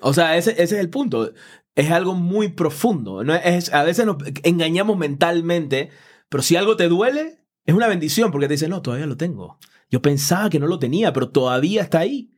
[0.00, 1.32] O sea, ese, ese es el punto.
[1.74, 3.24] Es algo muy profundo.
[3.24, 3.34] ¿no?
[3.34, 5.90] Es, a veces nos engañamos mentalmente,
[6.28, 9.58] pero si algo te duele, es una bendición porque te dicen, no, todavía lo tengo.
[9.90, 12.30] Yo pensaba que no lo tenía, pero todavía está ahí.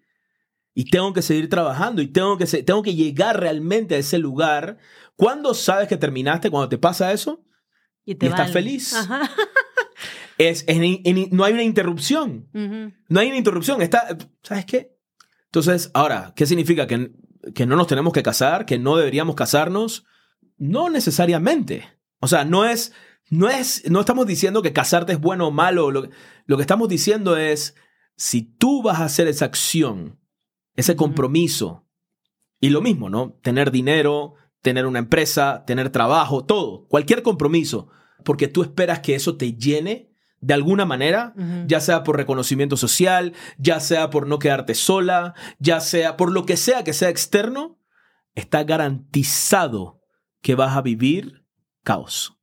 [0.73, 4.79] Y tengo que seguir trabajando y tengo que, tengo que llegar realmente a ese lugar.
[5.16, 6.51] ¿Cuándo sabes que terminaste?
[6.51, 7.45] Cuando te pasa eso,
[8.07, 8.95] Y te Y estás feliz.
[8.95, 9.31] Ajá.
[10.38, 12.49] es, en- en- no hay una interrupción.
[13.09, 13.83] No hay una interrupción.
[13.83, 14.96] Está, ¿Sabes qué?
[15.46, 16.87] Entonces, ahora, ¿qué significa?
[16.87, 17.12] ¿Que,
[17.55, 18.66] ¿Que no nos tenemos que casar?
[18.66, 20.05] ¿Que no deberíamos casarnos?
[20.59, 21.85] No necesariamente.
[22.20, 22.92] O sea, no es,
[23.31, 25.90] no es, no estamos diciendo que casarte es bueno o malo.
[25.90, 26.09] Lo,
[26.46, 27.75] lo que estamos diciendo es,
[28.16, 30.18] si tú vas a hacer esa acción,
[30.75, 31.87] ese compromiso,
[32.61, 33.38] y lo mismo, ¿no?
[33.42, 37.88] Tener dinero, tener una empresa, tener trabajo, todo, cualquier compromiso,
[38.25, 40.11] porque tú esperas que eso te llene
[40.47, 41.35] de alguna manera,
[41.67, 46.47] ya sea por reconocimiento social, ya sea por no quedarte sola, ya sea por lo
[46.47, 47.81] que sea que sea externo,
[48.37, 50.01] está garantizado
[50.43, 51.45] que vas a vivir
[51.83, 52.39] caos.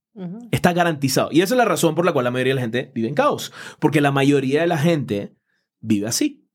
[0.52, 1.30] Está garantizado.
[1.32, 3.16] Y esa es la razón por la cual la mayoría de la gente vive en
[3.16, 3.54] caos.
[3.80, 5.38] Porque la mayoría de la gente
[5.80, 6.46] vive así.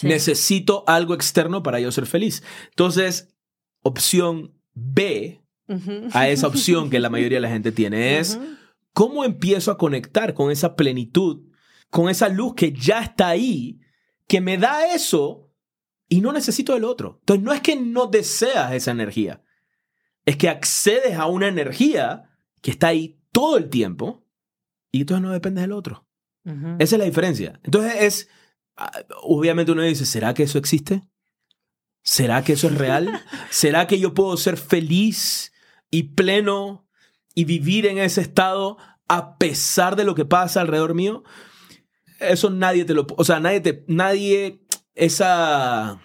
[0.00, 2.42] Necesito algo externo para yo ser feliz.
[2.70, 3.36] Entonces,
[3.82, 5.42] opción B
[6.12, 8.38] a esa opción que la mayoría de la gente tiene es
[8.92, 11.48] cómo empiezo a conectar con esa plenitud,
[11.90, 13.80] con esa luz que ya está ahí,
[14.26, 15.50] que me da eso
[16.08, 17.18] y no necesito el otro.
[17.20, 19.42] Entonces, no es que no deseas esa energía,
[20.24, 24.24] es que accedes a una energía que está ahí todo el tiempo
[24.90, 26.06] y entonces no depende del otro.
[26.44, 27.60] Esa es la diferencia.
[27.62, 28.28] Entonces es,
[28.76, 28.90] ah,
[29.22, 31.02] obviamente uno dice, ¿será que eso existe?
[32.02, 33.22] ¿Será que eso es real?
[33.50, 35.52] ¿Será que yo puedo ser feliz
[35.90, 36.81] y pleno
[37.34, 41.24] y vivir en ese estado a pesar de lo que pasa alrededor mío?
[42.18, 44.64] Eso nadie te lo, o sea, nadie te, nadie,
[44.94, 46.00] esa,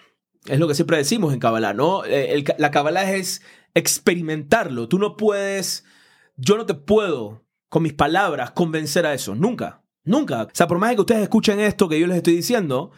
[0.45, 2.03] es lo que siempre decimos en Kabbalah, ¿no?
[2.05, 3.41] Eh, la Kabbalah es
[3.73, 4.87] experimentarlo.
[4.87, 5.85] Tú no puedes,
[6.35, 10.43] yo no te puedo con mis palabras convencer a eso, nunca, nunca.
[10.43, 12.91] O sea, por más que ustedes escuchen esto que yo les estoy diciendo,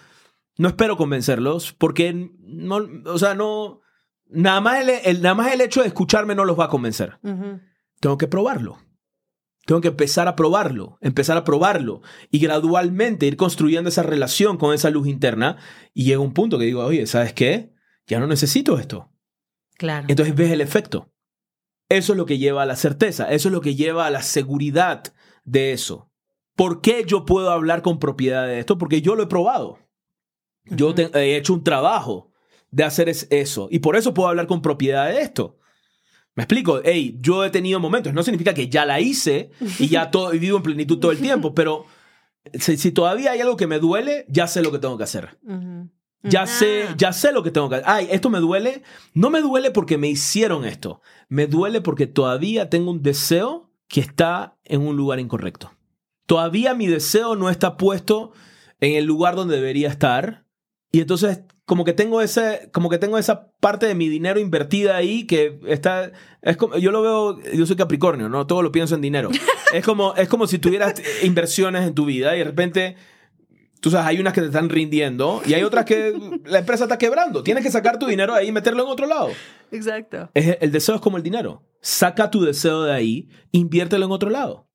[0.57, 3.81] no espero convencerlos porque no, o sea, no,
[4.27, 7.17] nada más el, nada más el hecho de escucharme no los va a convencer.
[7.99, 8.77] Tengo que probarlo.
[9.65, 14.73] Tengo que empezar a probarlo, empezar a probarlo y gradualmente ir construyendo esa relación con
[14.73, 15.57] esa luz interna
[15.93, 17.71] y llega un punto que digo, oye, ¿sabes qué?
[18.07, 19.11] Ya no necesito esto.
[19.77, 20.07] Claro.
[20.09, 21.13] Entonces ves el efecto.
[21.87, 24.23] Eso es lo que lleva a la certeza, eso es lo que lleva a la
[24.23, 26.11] seguridad de eso.
[26.55, 28.79] ¿Por qué yo puedo hablar con propiedad de esto?
[28.79, 29.77] Porque yo lo he probado.
[30.65, 32.31] Yo he hecho un trabajo
[32.71, 35.58] de hacer eso y por eso puedo hablar con propiedad de esto.
[36.35, 40.09] Me explico, hey, yo he tenido momentos, no significa que ya la hice y ya
[40.11, 41.85] todo, vivo en plenitud todo el tiempo, pero
[42.53, 45.37] si, todavía hay algo que me duele, ya sé lo que tengo que hacer.
[46.23, 47.87] Ya sé, ya sé lo que tengo que hacer.
[47.87, 48.83] Ay, esto me duele.
[49.13, 51.01] No me duele porque me hicieron esto.
[51.29, 55.71] Me duele porque todavía tengo un deseo que está en un lugar incorrecto.
[56.25, 58.33] Todavía mi deseo no está puesto
[58.79, 60.45] en el lugar donde debería estar.
[60.91, 64.97] Y entonces, como que tengo ese, como que tengo esa parte de mi dinero invertida
[64.97, 68.95] ahí que está, es como, yo lo veo, yo soy Capricornio, no, todo lo pienso
[68.95, 69.29] en dinero.
[69.73, 72.95] es como, es como si tuvieras inversiones en tu vida y de repente
[73.81, 76.97] Tú sabes, hay unas que te están rindiendo y hay otras que la empresa está
[76.97, 77.43] quebrando.
[77.43, 79.29] Tienes que sacar tu dinero ahí y meterlo en otro lado.
[79.71, 80.29] Exacto.
[80.33, 81.63] el deseo es como el dinero.
[81.79, 84.68] Saca tu deseo de ahí, inviértelo en otro lado.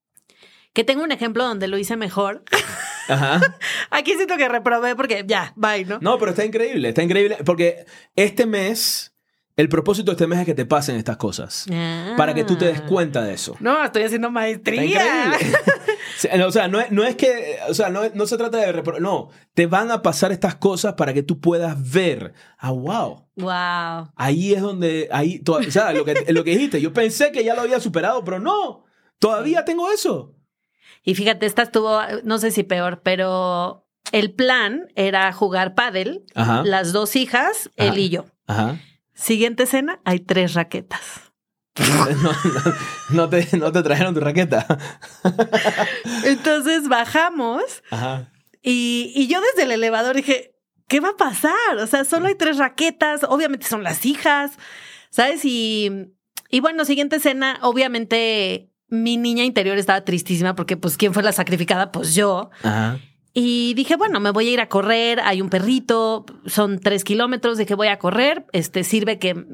[0.75, 2.45] Que tengo un ejemplo donde lo hice mejor.
[3.09, 3.41] Ajá.
[3.91, 5.99] Aquí siento que reprobé porque ya, bye, ¿no?
[6.03, 9.15] No, pero está increíble, está increíble porque este mes
[9.57, 11.67] el propósito de este mes es que te pasen estas cosas.
[12.17, 12.87] Para que tú te des ah.
[12.87, 13.57] cuenta de eso.
[13.61, 15.33] No, estoy haciendo maestría.
[16.45, 17.59] o sea, no es, que.
[17.69, 19.01] O sea, no, se trata de.
[19.01, 22.35] No, te van a pasar estas cosas para que tú puedas ver.
[22.59, 23.29] Ah, wow.
[23.37, 24.13] Wow.
[24.17, 25.09] Ahí es donde.
[25.13, 26.81] Ahí, o sea, lo que, lo que dijiste.
[26.81, 28.85] Yo pensé que ya lo había superado, pero no.
[29.21, 30.35] Todavía tengo eso.
[31.03, 36.93] Y fíjate, esta estuvo, no sé si peor, pero el plan era jugar pádel, las
[36.93, 38.27] dos hijas, él y yo.
[38.47, 38.79] Ajá.
[39.15, 41.33] Siguiente escena, hay tres raquetas.
[43.11, 43.43] no, te,
[43.83, 44.67] trajeron tu raqueta.
[46.25, 47.83] Entonces bajamos
[48.63, 50.55] Y, y yo desde el elevador dije,
[50.89, 51.77] ¿qué va a pasar?
[51.81, 54.53] O sea, solo hay tres raquetas, obviamente son las hijas,
[55.11, 55.45] ¿sabes?
[55.45, 56.13] Y,
[56.51, 61.33] y bueno, siguiente escena, obviamente mi niña interior estaba tristísima porque pues ¿quién fue la
[61.33, 61.93] sacrificada?
[61.93, 62.51] Pues yo.
[62.63, 62.99] Ajá.
[63.37, 67.59] Y dije, bueno, me voy a ir a correr, hay un perrito, son tres kilómetros,
[67.59, 69.45] dije, voy a correr, este sirve que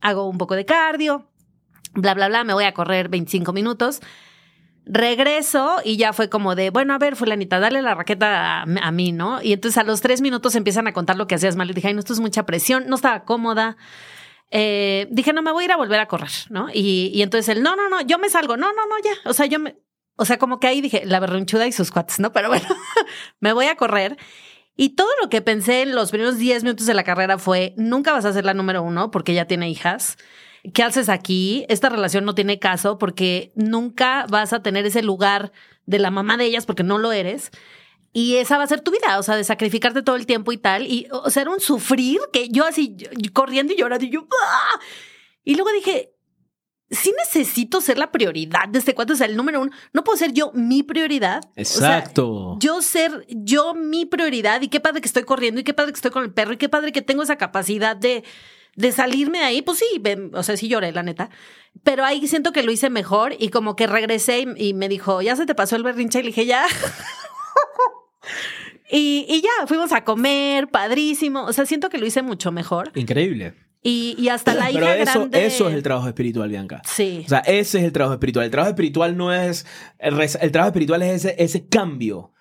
[0.00, 1.28] hago un poco de cardio,
[1.92, 4.00] bla, bla, bla, me voy a correr 25 minutos.
[4.86, 9.12] Regreso y ya fue como de, bueno, a ver, fulanita, dale la raqueta a, mí,
[9.12, 9.42] ¿no?
[9.42, 11.68] Y entonces a los tres minutos empiezan a contar lo que hacías mal.
[11.68, 13.76] Y dije, ay, no, esto es mucha presión, no estaba cómoda.
[14.50, 16.68] Eh, dije, no, me voy a ir a volver a correr, ¿no?
[16.72, 19.12] Y, y entonces él, no, no, no, yo me salgo, no, no, no, ya.
[19.28, 19.76] O sea, yo me,
[20.16, 22.32] o sea, como que ahí dije, la berrinchuda y sus cuates, ¿no?
[22.32, 22.66] Pero bueno,
[23.40, 24.16] me voy a correr.
[24.76, 28.12] Y todo lo que pensé en los primeros 10 minutos de la carrera fue, nunca
[28.12, 30.16] vas a ser la número uno porque ya tiene hijas.
[30.74, 31.64] ¿Qué haces aquí?
[31.68, 35.52] Esta relación no tiene caso porque nunca vas a tener ese lugar
[35.86, 37.50] de la mamá de ellas porque no lo eres.
[38.16, 40.56] Y esa va a ser tu vida, o sea, de sacrificarte todo el tiempo y
[40.56, 40.86] tal.
[40.86, 42.96] Y, o sea, era un sufrir que yo así
[43.34, 44.26] corriendo y llorando y yo...
[44.42, 44.80] ¡ah!
[45.44, 46.14] Y luego dije,
[46.90, 49.70] sí necesito ser la prioridad de este cuate, o sea, el número uno.
[49.92, 51.42] No puedo ser yo mi prioridad.
[51.56, 52.56] Exacto.
[52.58, 55.96] yo ser yo mi prioridad y qué padre que estoy corriendo y qué padre que
[55.96, 58.24] estoy con el perro y qué padre que tengo esa capacidad de,
[58.76, 59.60] de salirme de ahí.
[59.60, 60.02] Pues sí,
[60.32, 61.28] o sea, sí lloré, la neta.
[61.82, 65.36] Pero ahí siento que lo hice mejor y como que regresé y, me dijo, ya
[65.36, 66.64] se te pasó el berrinche y le dije, ya.
[68.90, 71.44] y, y ya, fuimos a comer, padrísimo.
[71.44, 72.92] O sea, siento que lo hice mucho mejor.
[72.94, 73.54] Increíble.
[73.82, 75.46] Y, hasta la hija Pero eso, grande...
[75.46, 76.82] eso es el trabajo espiritual, Bianca.
[76.84, 77.22] Sí.
[77.24, 78.44] O sea, ese es el trabajo espiritual.
[78.44, 79.64] El trabajo espiritual no es...
[79.98, 80.16] El,
[80.50, 82.32] trabajo espiritual es ese, ese cambio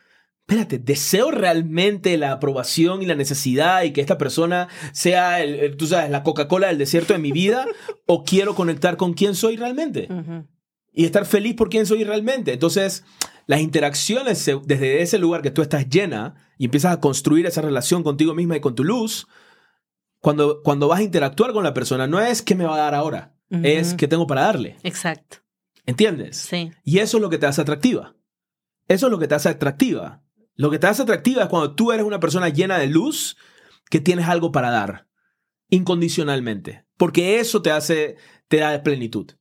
[0.48, 5.88] espérate, ¿deseo realmente la aprobación y la necesidad y que esta persona sea, el, tú
[5.88, 7.66] sabes, la Coca-Cola del desierto de mi vida?
[8.06, 10.08] ¿O quiero conectar con quién soy realmente?
[10.94, 12.54] Y estar feliz por quién soy realmente.
[12.54, 13.04] Entonces,
[13.46, 18.04] las interacciones desde ese lugar que tú estás llena y empiezas a construir esa relación
[18.04, 19.28] contigo misma y con tu luz,
[20.20, 22.96] cuando, cuando vas a interactuar con la persona, no es qué me va a dar
[22.96, 24.78] ahora, es qué tengo para darle.
[24.84, 25.38] Exacto.
[25.86, 26.38] ¿Entiendes?
[26.38, 26.72] Sí.
[26.84, 28.16] Y eso es lo que te hace atractiva.
[28.88, 30.24] Eso es lo que te hace atractiva.
[30.56, 33.38] Lo que te hace atractiva es cuando tú eres una persona llena de luz
[33.90, 35.08] que tienes algo para dar
[35.70, 39.32] incondicionalmente, porque eso te hace, te da plenitud.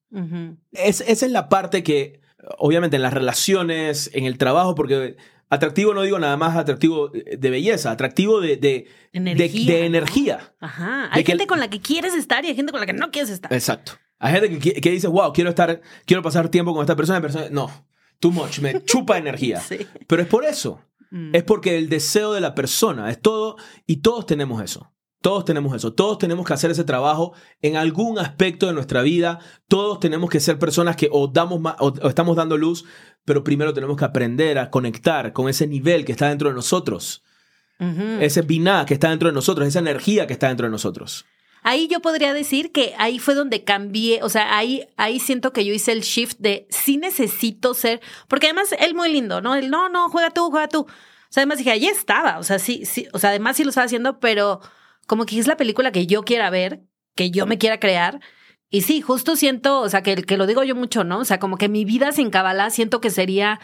[0.72, 2.20] es, esa es la parte que,
[2.58, 5.16] obviamente, en las relaciones, en el trabajo, porque
[5.50, 9.72] atractivo no digo nada más atractivo de belleza, atractivo de, de energía.
[9.72, 10.54] De, energía.
[10.60, 11.08] Ajá.
[11.12, 13.30] Hay gente con la que quieres estar y hay gente con la que no quieres
[13.30, 13.52] estar.
[13.52, 13.92] Exacto.
[14.18, 17.20] Hay gente que, que dice, wow, quiero estar, quiero pasar tiempo con esta persona.
[17.20, 17.70] persona no,
[18.20, 19.62] too much, me chupa energía.
[20.06, 20.80] Pero es por eso.
[21.10, 21.34] Mm.
[21.34, 24.93] Es porque el deseo de la persona es todo y todos tenemos eso.
[25.24, 25.94] Todos tenemos eso.
[25.94, 27.32] Todos tenemos que hacer ese trabajo
[27.62, 29.38] en algún aspecto de nuestra vida.
[29.68, 32.84] Todos tenemos que ser personas que o, damos o, estamos dando luz,
[33.24, 37.24] pero primero tenemos que aprender a conectar con ese nivel que está dentro de nosotros.
[38.20, 41.24] Ese biná que está dentro de nosotros, esa energía que está dentro de nosotros.
[41.62, 45.64] Ahí yo podría decir que ahí fue donde cambié, o sea, ahí, ahí siento que
[45.64, 49.54] yo hice el shift de sí necesito ser, porque además él muy lindo, ¿no?
[49.54, 50.80] Él, no, no, juega tú, juega tú.
[50.80, 50.86] O
[51.30, 53.86] sea, además dije, ahí estaba, o sea, sí, sí, o sea, además sí lo estaba
[53.86, 54.60] haciendo, pero
[55.06, 56.82] como que es la película que yo quiera ver,
[57.14, 58.20] que yo me quiera crear.
[58.70, 61.18] Y sí, justo siento, o sea, que, que lo digo yo mucho, ¿no?
[61.18, 63.60] O sea, como que mi vida sin Kabbalah siento que sería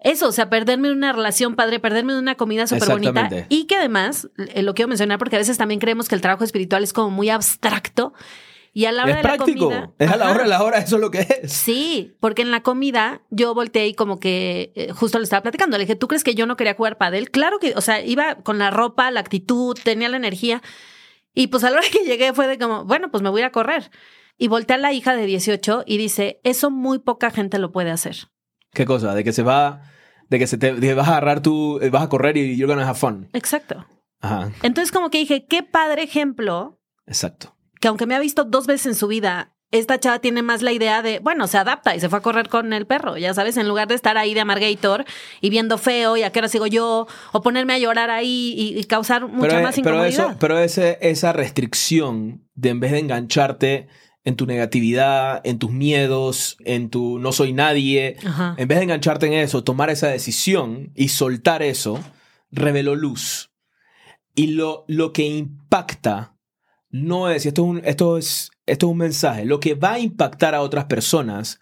[0.00, 3.28] eso, o sea, perderme una relación padre, perderme de una comida súper bonita.
[3.48, 6.44] Y que además, eh, lo quiero mencionar porque a veces también creemos que el trabajo
[6.44, 8.12] espiritual es como muy abstracto.
[8.72, 9.92] Y a la hora de la comida.
[9.98, 11.52] Es a la hora de la hora, eso es lo que es.
[11.52, 15.76] Sí, porque en la comida yo volteé y como que eh, justo le estaba platicando.
[15.78, 17.30] Le dije, ¿tú crees que yo no quería jugar padel?
[17.30, 20.62] Claro que, o sea, iba con la ropa, la actitud, tenía la energía.
[21.34, 23.52] Y pues a la hora que llegué fue de como, bueno, pues me voy a
[23.52, 23.90] correr.
[24.36, 27.90] Y volteé a la hija de 18 y dice, eso muy poca gente lo puede
[27.90, 28.28] hacer.
[28.72, 29.14] ¿Qué cosa?
[29.14, 29.82] De que se va,
[30.28, 32.88] de que se te vas a agarrar tú, eh, vas a correr y you're gonna
[32.88, 33.28] have fun.
[33.32, 33.86] Exacto.
[34.20, 34.52] Ajá.
[34.62, 36.80] Entonces como que dije, qué padre ejemplo.
[37.06, 40.62] Exacto que aunque me ha visto dos veces en su vida, esta chava tiene más
[40.62, 43.34] la idea de, bueno, se adapta y se fue a correr con el perro, ya
[43.34, 45.04] sabes, en lugar de estar ahí de amargator
[45.40, 48.82] y viendo feo y a qué hora sigo yo, o ponerme a llorar ahí y,
[48.84, 50.08] causar mucha más incomodidad.
[50.10, 53.88] Pero, eso, pero ese, esa restricción de en vez de engancharte
[54.24, 58.16] en tu negatividad, en tus miedos, en tu no soy nadie,
[58.56, 62.00] en vez de engancharte en eso, tomar esa decisión y soltar eso,
[62.50, 63.50] reveló luz.
[64.34, 66.37] Y lo, lo que impacta
[66.90, 69.98] no es, esto es, un, esto, es, esto es un mensaje, lo que va a
[69.98, 71.60] impactar a otras personas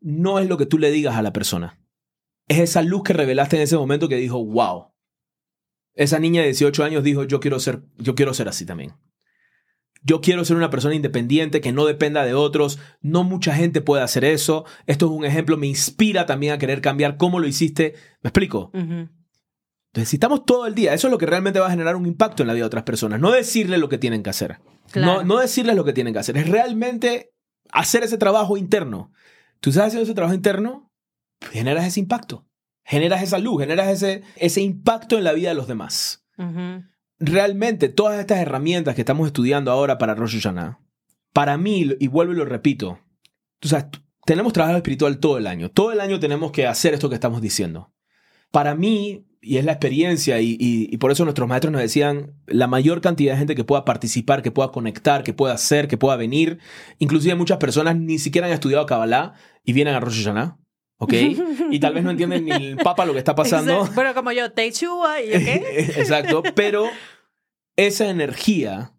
[0.00, 1.78] no es lo que tú le digas a la persona.
[2.48, 4.92] Es esa luz que revelaste en ese momento que dijo, wow.
[5.94, 8.94] Esa niña de 18 años dijo, yo quiero ser, yo quiero ser así también.
[10.04, 12.80] Yo quiero ser una persona independiente que no dependa de otros.
[13.00, 14.64] No mucha gente puede hacer eso.
[14.86, 17.94] Esto es un ejemplo, me inspira también a querer cambiar cómo lo hiciste.
[18.20, 18.72] ¿Me explico?
[19.94, 20.94] Necesitamos todo el día.
[20.94, 22.84] Eso es lo que realmente va a generar un impacto en la vida de otras
[22.84, 23.20] personas.
[23.20, 24.58] No decirles lo que tienen que hacer.
[24.94, 26.36] No, no decirles lo que tienen que hacer.
[26.36, 27.32] Es realmente
[27.70, 29.12] hacer ese trabajo interno.
[29.60, 30.90] Tú estás haciendo ese trabajo interno,
[31.50, 32.46] generas ese impacto.
[32.84, 36.24] Generas esa luz, generas ese, ese impacto en la vida de los demás.
[37.18, 40.80] Realmente, todas estas herramientas que estamos estudiando ahora para Rosh Hashanah,
[41.32, 42.98] para mí, y vuelvo y lo repito,
[43.60, 43.86] tú sabes,
[44.24, 45.70] tenemos trabajo espiritual todo el año.
[45.70, 47.92] Todo el año tenemos que hacer esto que estamos diciendo.
[48.50, 53.00] Para mí, y es la experiencia y, por eso nuestros maestros nos decían la mayor
[53.00, 56.60] cantidad de gente que pueda participar, que pueda conectar, que pueda hacer, que pueda venir.
[57.00, 60.58] Inclusive muchas personas ni siquiera han estudiado Kabbalah y vienen a Rosh Hashanah.
[60.98, 61.14] ¿Ok?
[61.70, 63.84] Y tal vez no entienden ni el papa lo que está pasando.
[63.94, 65.86] Bueno, como yo, Teichua y qué.
[65.96, 66.86] Exacto, pero
[67.74, 68.94] esa energía,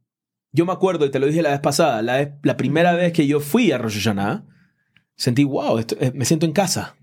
[0.51, 3.25] yo me acuerdo, y te lo dije la vez pasada, la, la primera vez que
[3.25, 4.45] yo fui a Rosh Hashanah,
[5.15, 6.97] sentí, wow, eh, me siento en casa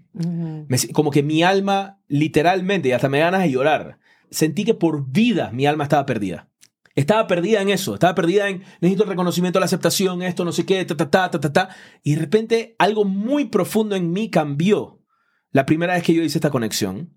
[0.92, 3.98] como que mi alma, literalmente, y hasta me ganas de llorar,
[4.30, 6.48] sentí que por vida mi alma estaba perdida.
[6.96, 10.66] Estaba perdida en eso, estaba perdida en necesito el reconocimiento, la aceptación, esto, no sé
[10.66, 11.68] qué, ta, ta, ta, ta, ta, ta.
[12.02, 15.00] Y de repente algo muy profundo en mí cambió
[15.52, 17.14] la primera vez que yo hice esta conexión.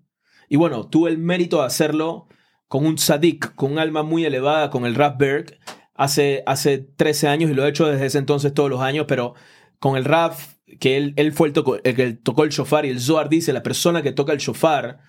[0.48, 2.28] Y bueno, tuve el mérito de hacerlo
[2.68, 5.58] con un sadik, con un alma muy elevada, con el Berg,
[5.94, 9.34] hace, hace 13 años y lo he hecho desde ese entonces todos los años, pero
[9.78, 11.54] con el Raf que él, él fue el,
[11.94, 15.00] que tocó el shofar y el Zohar dice, la persona que toca el shofar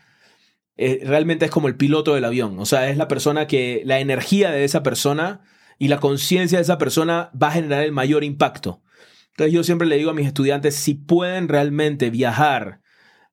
[0.78, 3.99] eh, realmente es como el piloto del avión, o sea, es la persona que la
[3.99, 5.41] energía de esa persona
[5.78, 8.82] y la conciencia de esa persona va a generar el mayor impacto.
[9.32, 12.82] Entonces yo siempre le digo a mis estudiantes, si pueden realmente viajar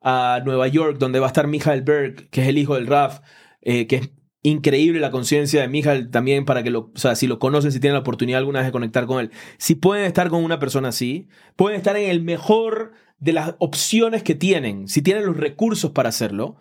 [0.01, 3.21] a Nueva York, donde va a estar Michael Berg, que es el hijo del Raf,
[3.61, 4.11] eh, que es
[4.43, 7.81] increíble la conciencia de Michael también para que lo, o sea, si lo conocen, si
[7.81, 9.31] tienen la oportunidad alguna vez de conectar con él.
[9.59, 14.23] Si pueden estar con una persona así, pueden estar en el mejor de las opciones
[14.25, 16.57] que tienen, si tienen los recursos para hacerlo.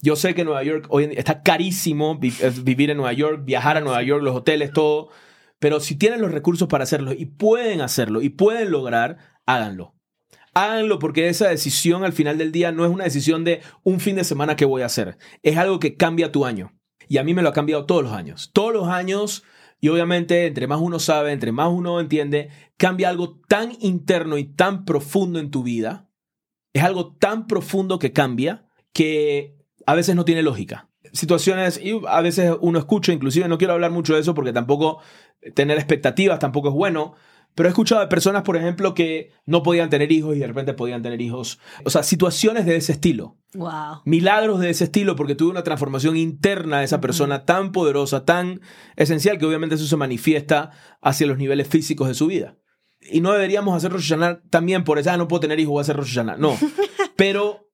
[0.00, 4.02] Yo sé que Nueva York hoy está carísimo vivir en Nueva York, viajar a Nueva
[4.02, 5.10] York, los hoteles, todo.
[5.58, 9.94] Pero si tienen los recursos para hacerlo y pueden hacerlo y pueden lograr, háganlo.
[10.54, 14.16] Háganlo porque esa decisión al final del día no es una decisión de un fin
[14.16, 15.18] de semana que voy a hacer.
[15.42, 16.77] Es algo que cambia tu año.
[17.08, 18.50] Y a mí me lo ha cambiado todos los años.
[18.52, 19.44] Todos los años,
[19.80, 24.44] y obviamente entre más uno sabe, entre más uno entiende, cambia algo tan interno y
[24.44, 26.08] tan profundo en tu vida.
[26.72, 29.56] Es algo tan profundo que cambia que
[29.86, 30.88] a veces no tiene lógica.
[31.12, 35.00] Situaciones, y a veces uno escucha, inclusive no quiero hablar mucho de eso porque tampoco
[35.54, 37.14] tener expectativas tampoco es bueno,
[37.54, 40.74] pero he escuchado de personas, por ejemplo, que no podían tener hijos y de repente
[40.74, 41.58] podían tener hijos.
[41.84, 43.36] O sea, situaciones de ese estilo.
[43.54, 44.02] Wow.
[44.04, 48.60] Milagros de ese estilo porque tuve una transformación interna de esa persona tan poderosa, tan
[48.94, 50.70] esencial, que obviamente eso se manifiesta
[51.00, 52.56] hacia los niveles físicos de su vida.
[53.00, 54.12] Y no deberíamos hacer Rosh
[54.50, 56.56] también por eso, ah, no puedo tener hijos, voy a hacer Rosh No,
[57.16, 57.70] pero,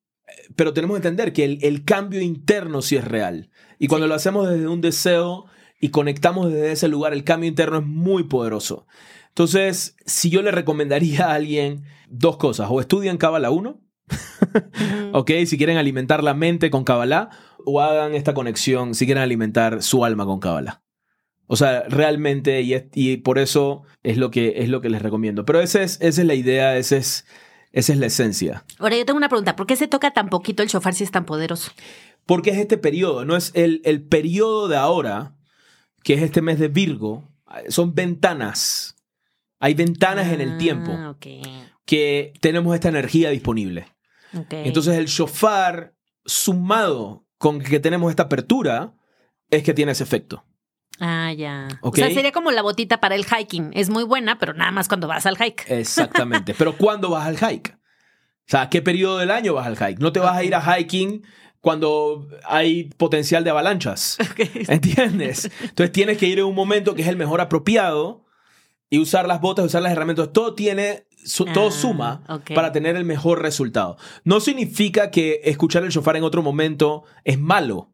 [0.57, 3.51] pero tenemos que entender que el, el cambio interno sí es real.
[3.79, 5.47] Y cuando lo hacemos desde un deseo
[5.81, 8.87] y conectamos desde ese lugar, el cambio interno es muy poderoso.
[9.35, 13.81] Entonces, si yo le recomendaría a alguien dos cosas, o estudian Kabbalah 1,
[15.13, 15.31] ¿ok?
[15.45, 17.31] Si quieren alimentar la mente con Kabbalah,
[17.65, 20.85] o hagan esta conexión si quieren alimentar su alma con Kabbalah.
[21.49, 25.45] O sea, realmente, y, por eso es lo, que, es lo que les recomiendo.
[25.45, 27.27] Pero esa es, esa es la idea, esa es,
[27.73, 28.65] esa es la esencia.
[28.79, 29.57] Ahora, yo tengo una pregunta.
[29.57, 31.73] ¿Por qué se toca tan poquito el shofar si es tan poderoso?
[32.25, 35.35] Porque es este periodo, no es el, el periodo de ahora,
[36.05, 37.29] que es este mes de Virgo,
[37.69, 38.94] son ventanas
[39.65, 41.17] hay ventanas en el tiempo ah,
[41.87, 43.87] que tenemos esta energía disponible.
[44.51, 45.95] Entonces el shofar
[46.27, 48.93] sumado con que tenemos esta apertura
[49.49, 50.45] es que tiene ese efecto.
[51.01, 51.69] Ah, ya.
[51.81, 53.71] O sea, sería como la botita para el hiking.
[53.73, 55.65] Es muy buena, pero nada más cuando vas al hike.
[55.71, 56.55] Exactamente.
[56.59, 57.75] pero ¿cuándo vas al hike?
[57.75, 59.99] O sea, ¿qué periodo del año vas al hike?
[59.99, 61.23] No te vas a ir a hiking
[61.63, 64.19] cuando hay potencial de avalanchas.
[64.69, 65.51] ¿Entiendes?
[65.63, 68.24] Entonces tienes que ir en un momento que es el mejor apropiado
[68.91, 71.07] y usar las botas, usar las herramientas, todo tiene,
[71.53, 73.97] todo ah, suma para tener el mejor resultado.
[74.25, 77.93] No significa que escuchar el shofar en otro momento es malo,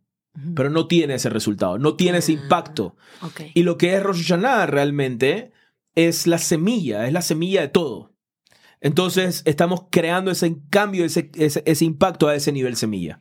[0.54, 2.96] pero no tiene ese resultado, no tiene ese ah, impacto.
[3.54, 5.52] Y lo que es Rosh Hashanah realmente
[5.94, 8.14] es la semilla, es la semilla de todo.
[8.80, 13.20] Entonces estamos creando ese cambio, ese, ese impacto a ese nivel semilla.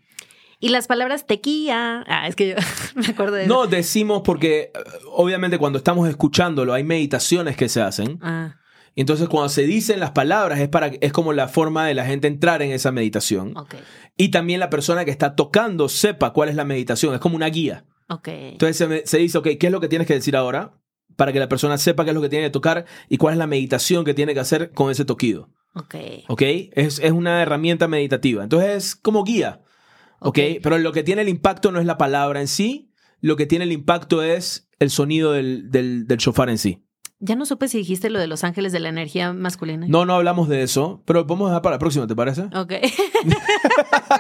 [0.60, 2.04] Y las palabras tequía.
[2.08, 2.56] Ah, es que yo
[2.96, 4.80] me acuerdo de No, decimos porque eh,
[5.12, 8.20] obviamente cuando estamos escuchándolo hay meditaciones que se hacen.
[8.22, 8.58] Ah.
[8.96, 12.06] Y entonces cuando se dicen las palabras es, para, es como la forma de la
[12.06, 13.56] gente entrar en esa meditación.
[13.56, 13.80] Okay.
[14.18, 17.14] Y también la persona que está tocando sepa cuál es la meditación.
[17.14, 17.86] Es como una guía.
[18.10, 18.52] Okay.
[18.54, 20.74] Entonces se, se dice, ok, ¿qué es lo que tienes que decir ahora?
[21.16, 23.38] Para que la persona sepa qué es lo que tiene que tocar y cuál es
[23.38, 25.50] la meditación que tiene que hacer con ese toquido.
[25.76, 25.96] Ok.
[26.28, 26.42] Ok.
[26.74, 28.44] Es, es una herramienta meditativa.
[28.44, 29.62] Entonces es como guía.
[30.20, 30.40] ¿Ok?
[30.62, 32.92] Pero lo que tiene el impacto no es la palabra en sí,
[33.22, 36.84] lo que tiene el impacto es el sonido del, del, del shofar en sí.
[37.22, 39.86] Ya no supe si dijiste lo de los ángeles de la energía masculina.
[39.90, 42.44] No, no hablamos de eso, pero podemos dejar para la próxima, ¿te parece?
[42.56, 42.74] Ok.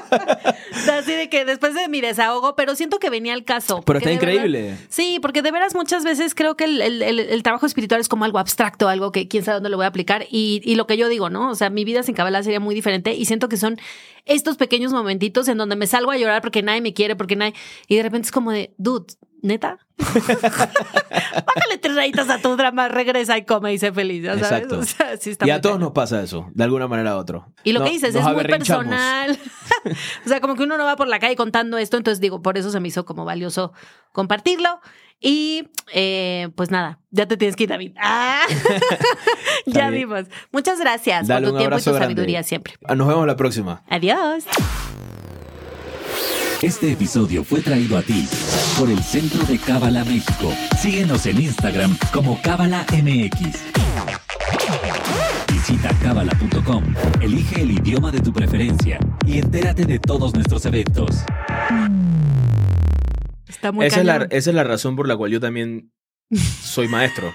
[0.87, 3.81] Así de que después de mi desahogo, pero siento que venía el caso.
[3.85, 4.77] Pero está increíble.
[4.89, 8.87] sí, porque de veras muchas veces creo que el, trabajo espiritual es como algo abstracto,
[8.87, 10.25] algo que quién sabe dónde lo voy a aplicar.
[10.29, 11.49] Y, y lo que yo digo, ¿no?
[11.49, 13.77] O sea, mi vida sin Kabbalah sería muy diferente y siento que son
[14.25, 17.53] estos pequeños momentitos en donde me salgo a llorar porque nadie me quiere, porque nadie...
[17.87, 19.07] Y de repente es como de, dude,
[19.41, 19.77] ¿Neta?
[19.97, 24.71] Bájale tres rayitas a tu drama, regresa y come y sé feliz, ¿ya sabes?
[24.71, 25.45] Exacto.
[25.45, 27.45] y a todos nos pasa eso, de alguna manera u otro.
[27.63, 29.37] Y lo que dices es muy personal.
[30.25, 32.57] o sea, como que uno no va por la calle contando esto, entonces digo, por
[32.57, 33.73] eso se me hizo como valioso
[34.11, 34.79] compartirlo.
[35.21, 37.93] Y eh, pues nada, ya te tienes que ir, David.
[37.99, 38.43] Ah,
[39.65, 40.25] ya vimos.
[40.51, 42.75] Muchas gracias por tu tiempo y tu sabiduría siempre.
[42.95, 43.83] Nos vemos la próxima.
[43.89, 44.45] Adiós.
[46.61, 48.27] Este episodio fue traído a ti
[48.77, 50.53] por el Centro de Cábala México.
[50.77, 53.57] Síguenos en Instagram como Cábala MX.
[55.53, 56.83] Visita cábala.com,
[57.21, 61.23] elige el idioma de tu preferencia y entérate de todos nuestros eventos.
[63.47, 65.93] Está muy esa, es la, esa es la razón por la cual yo también
[66.61, 67.33] soy maestro.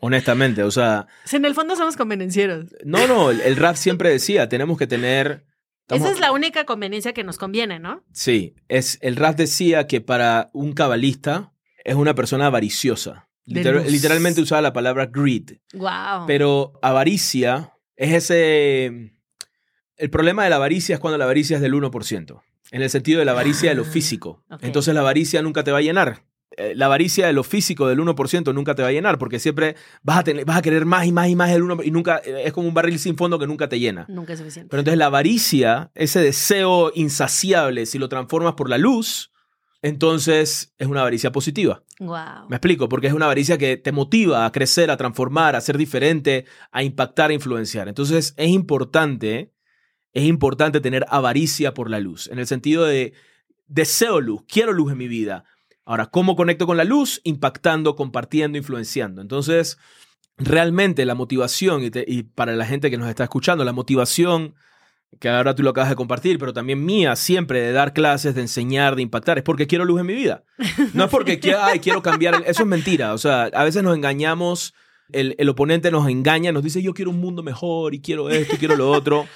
[0.00, 1.06] Honestamente, o sea...
[1.30, 2.74] En el fondo somos convenencieros.
[2.84, 5.46] No, no, el, el rap siempre decía, tenemos que tener
[5.90, 8.04] esa es la única conveniencia que nos conviene, ¿no?
[8.12, 11.52] Sí, es, el Raz decía que para un cabalista
[11.84, 13.28] es una persona avariciosa.
[13.46, 15.58] literalmente usaba la palabra greed.
[15.74, 16.26] Wow.
[16.26, 19.12] Pero avaricia es ese
[19.96, 23.18] el problema de la avaricia es cuando la avaricia es del 1%, en el sentido
[23.18, 24.44] de la avaricia de lo Ah, físico.
[24.62, 26.22] Entonces la avaricia nunca te va a llenar.
[26.56, 29.76] Eh, La avaricia de lo físico del 1% nunca te va a llenar porque siempre
[30.02, 32.20] vas a, tener, vas a querer más y más y más del 1% y nunca
[32.24, 34.06] eh, es como un barril sin fondo que nunca te llena.
[34.08, 34.68] Nunca es suficiente.
[34.70, 39.30] Pero entonces la avaricia, ese deseo insaciable, si lo transformas por la luz,
[39.82, 41.82] entonces es una avaricia positiva.
[42.00, 42.48] wow.
[42.48, 45.78] Me explico, porque es una avaricia que te motiva a crecer, a transformar, a ser
[45.78, 47.88] diferente, a impactar, a influenciar.
[47.88, 49.52] Entonces es importante,
[50.12, 53.14] es importante tener avaricia por la luz, en el sentido de
[53.68, 55.44] deseo luz, quiero luz en mi vida.
[55.90, 57.20] Ahora, ¿cómo conecto con la luz?
[57.24, 59.20] Impactando, compartiendo, influenciando.
[59.22, 59.76] Entonces,
[60.36, 64.54] realmente la motivación, y, te- y para la gente que nos está escuchando, la motivación
[65.18, 68.42] que ahora tú lo acabas de compartir, pero también mía, siempre de dar clases, de
[68.42, 70.44] enseñar, de impactar, es porque quiero luz en mi vida.
[70.94, 72.36] No es porque quiero, ay, quiero cambiar.
[72.36, 73.12] el- Eso es mentira.
[73.12, 74.72] O sea, a veces nos engañamos,
[75.12, 78.54] el, el oponente nos engaña, nos dice yo quiero un mundo mejor y quiero esto
[78.54, 79.26] y quiero lo otro.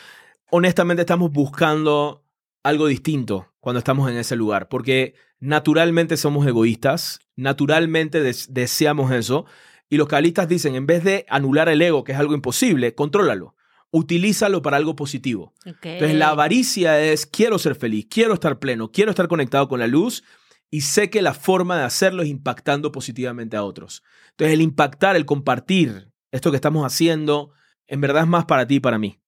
[0.52, 2.24] Honestamente estamos buscando
[2.62, 5.14] algo distinto cuando estamos en ese lugar, porque
[5.44, 9.44] naturalmente somos egoístas, naturalmente des- deseamos eso,
[9.90, 13.54] y los cabalistas dicen, en vez de anular el ego, que es algo imposible, contrólalo,
[13.90, 15.52] utilízalo para algo positivo.
[15.64, 19.86] Entonces la avaricia es quiero ser feliz, quiero estar pleno, quiero estar conectado con la
[19.86, 20.24] luz
[20.70, 24.02] y sé que la forma de hacerlo es impactando positivamente a otros.
[24.30, 27.50] Entonces el impactar, el compartir esto que estamos haciendo,
[27.86, 29.20] en verdad es más para ti y para mí.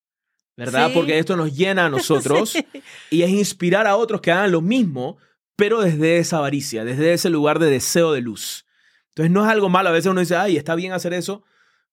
[0.56, 0.88] ¿Verdad?
[0.88, 0.94] Sí.
[0.94, 2.66] Porque esto nos llena a nosotros Sí.
[3.10, 5.18] y es inspirar a otros que hagan lo mismo,
[5.56, 8.66] pero desde esa avaricia, desde ese lugar de deseo de luz.
[9.08, 11.42] Entonces no es algo malo, a veces uno dice, ay, está bien hacer eso.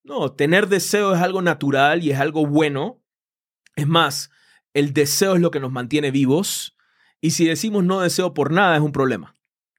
[0.03, 3.01] No, tener deseo es algo natural y es algo bueno.
[3.75, 4.29] Es más,
[4.73, 6.75] el deseo es lo que nos mantiene vivos
[7.21, 9.33] y si decimos no deseo por nada es un problema,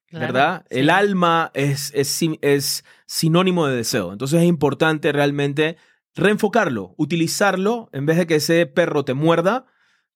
[0.06, 0.66] Claro, ¿verdad?
[0.70, 0.78] sí.
[0.78, 4.12] El alma es, es, es sinónimo de deseo.
[4.12, 5.76] Entonces es importante realmente
[6.14, 9.66] reenfocarlo, utilizarlo en vez de que ese perro te muerda,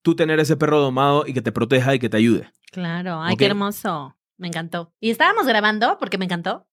[0.01, 2.51] tú tener ese perro domado y que te proteja y que te ayude.
[2.71, 4.17] Claro, ay, qué hermoso.
[4.37, 4.93] Me encantó.
[5.01, 6.67] Y estábamos grabando porque me encantó.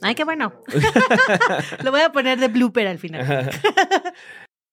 [0.00, 0.52] Ay, qué bueno.
[1.84, 3.50] Lo voy a poner de blooper al final.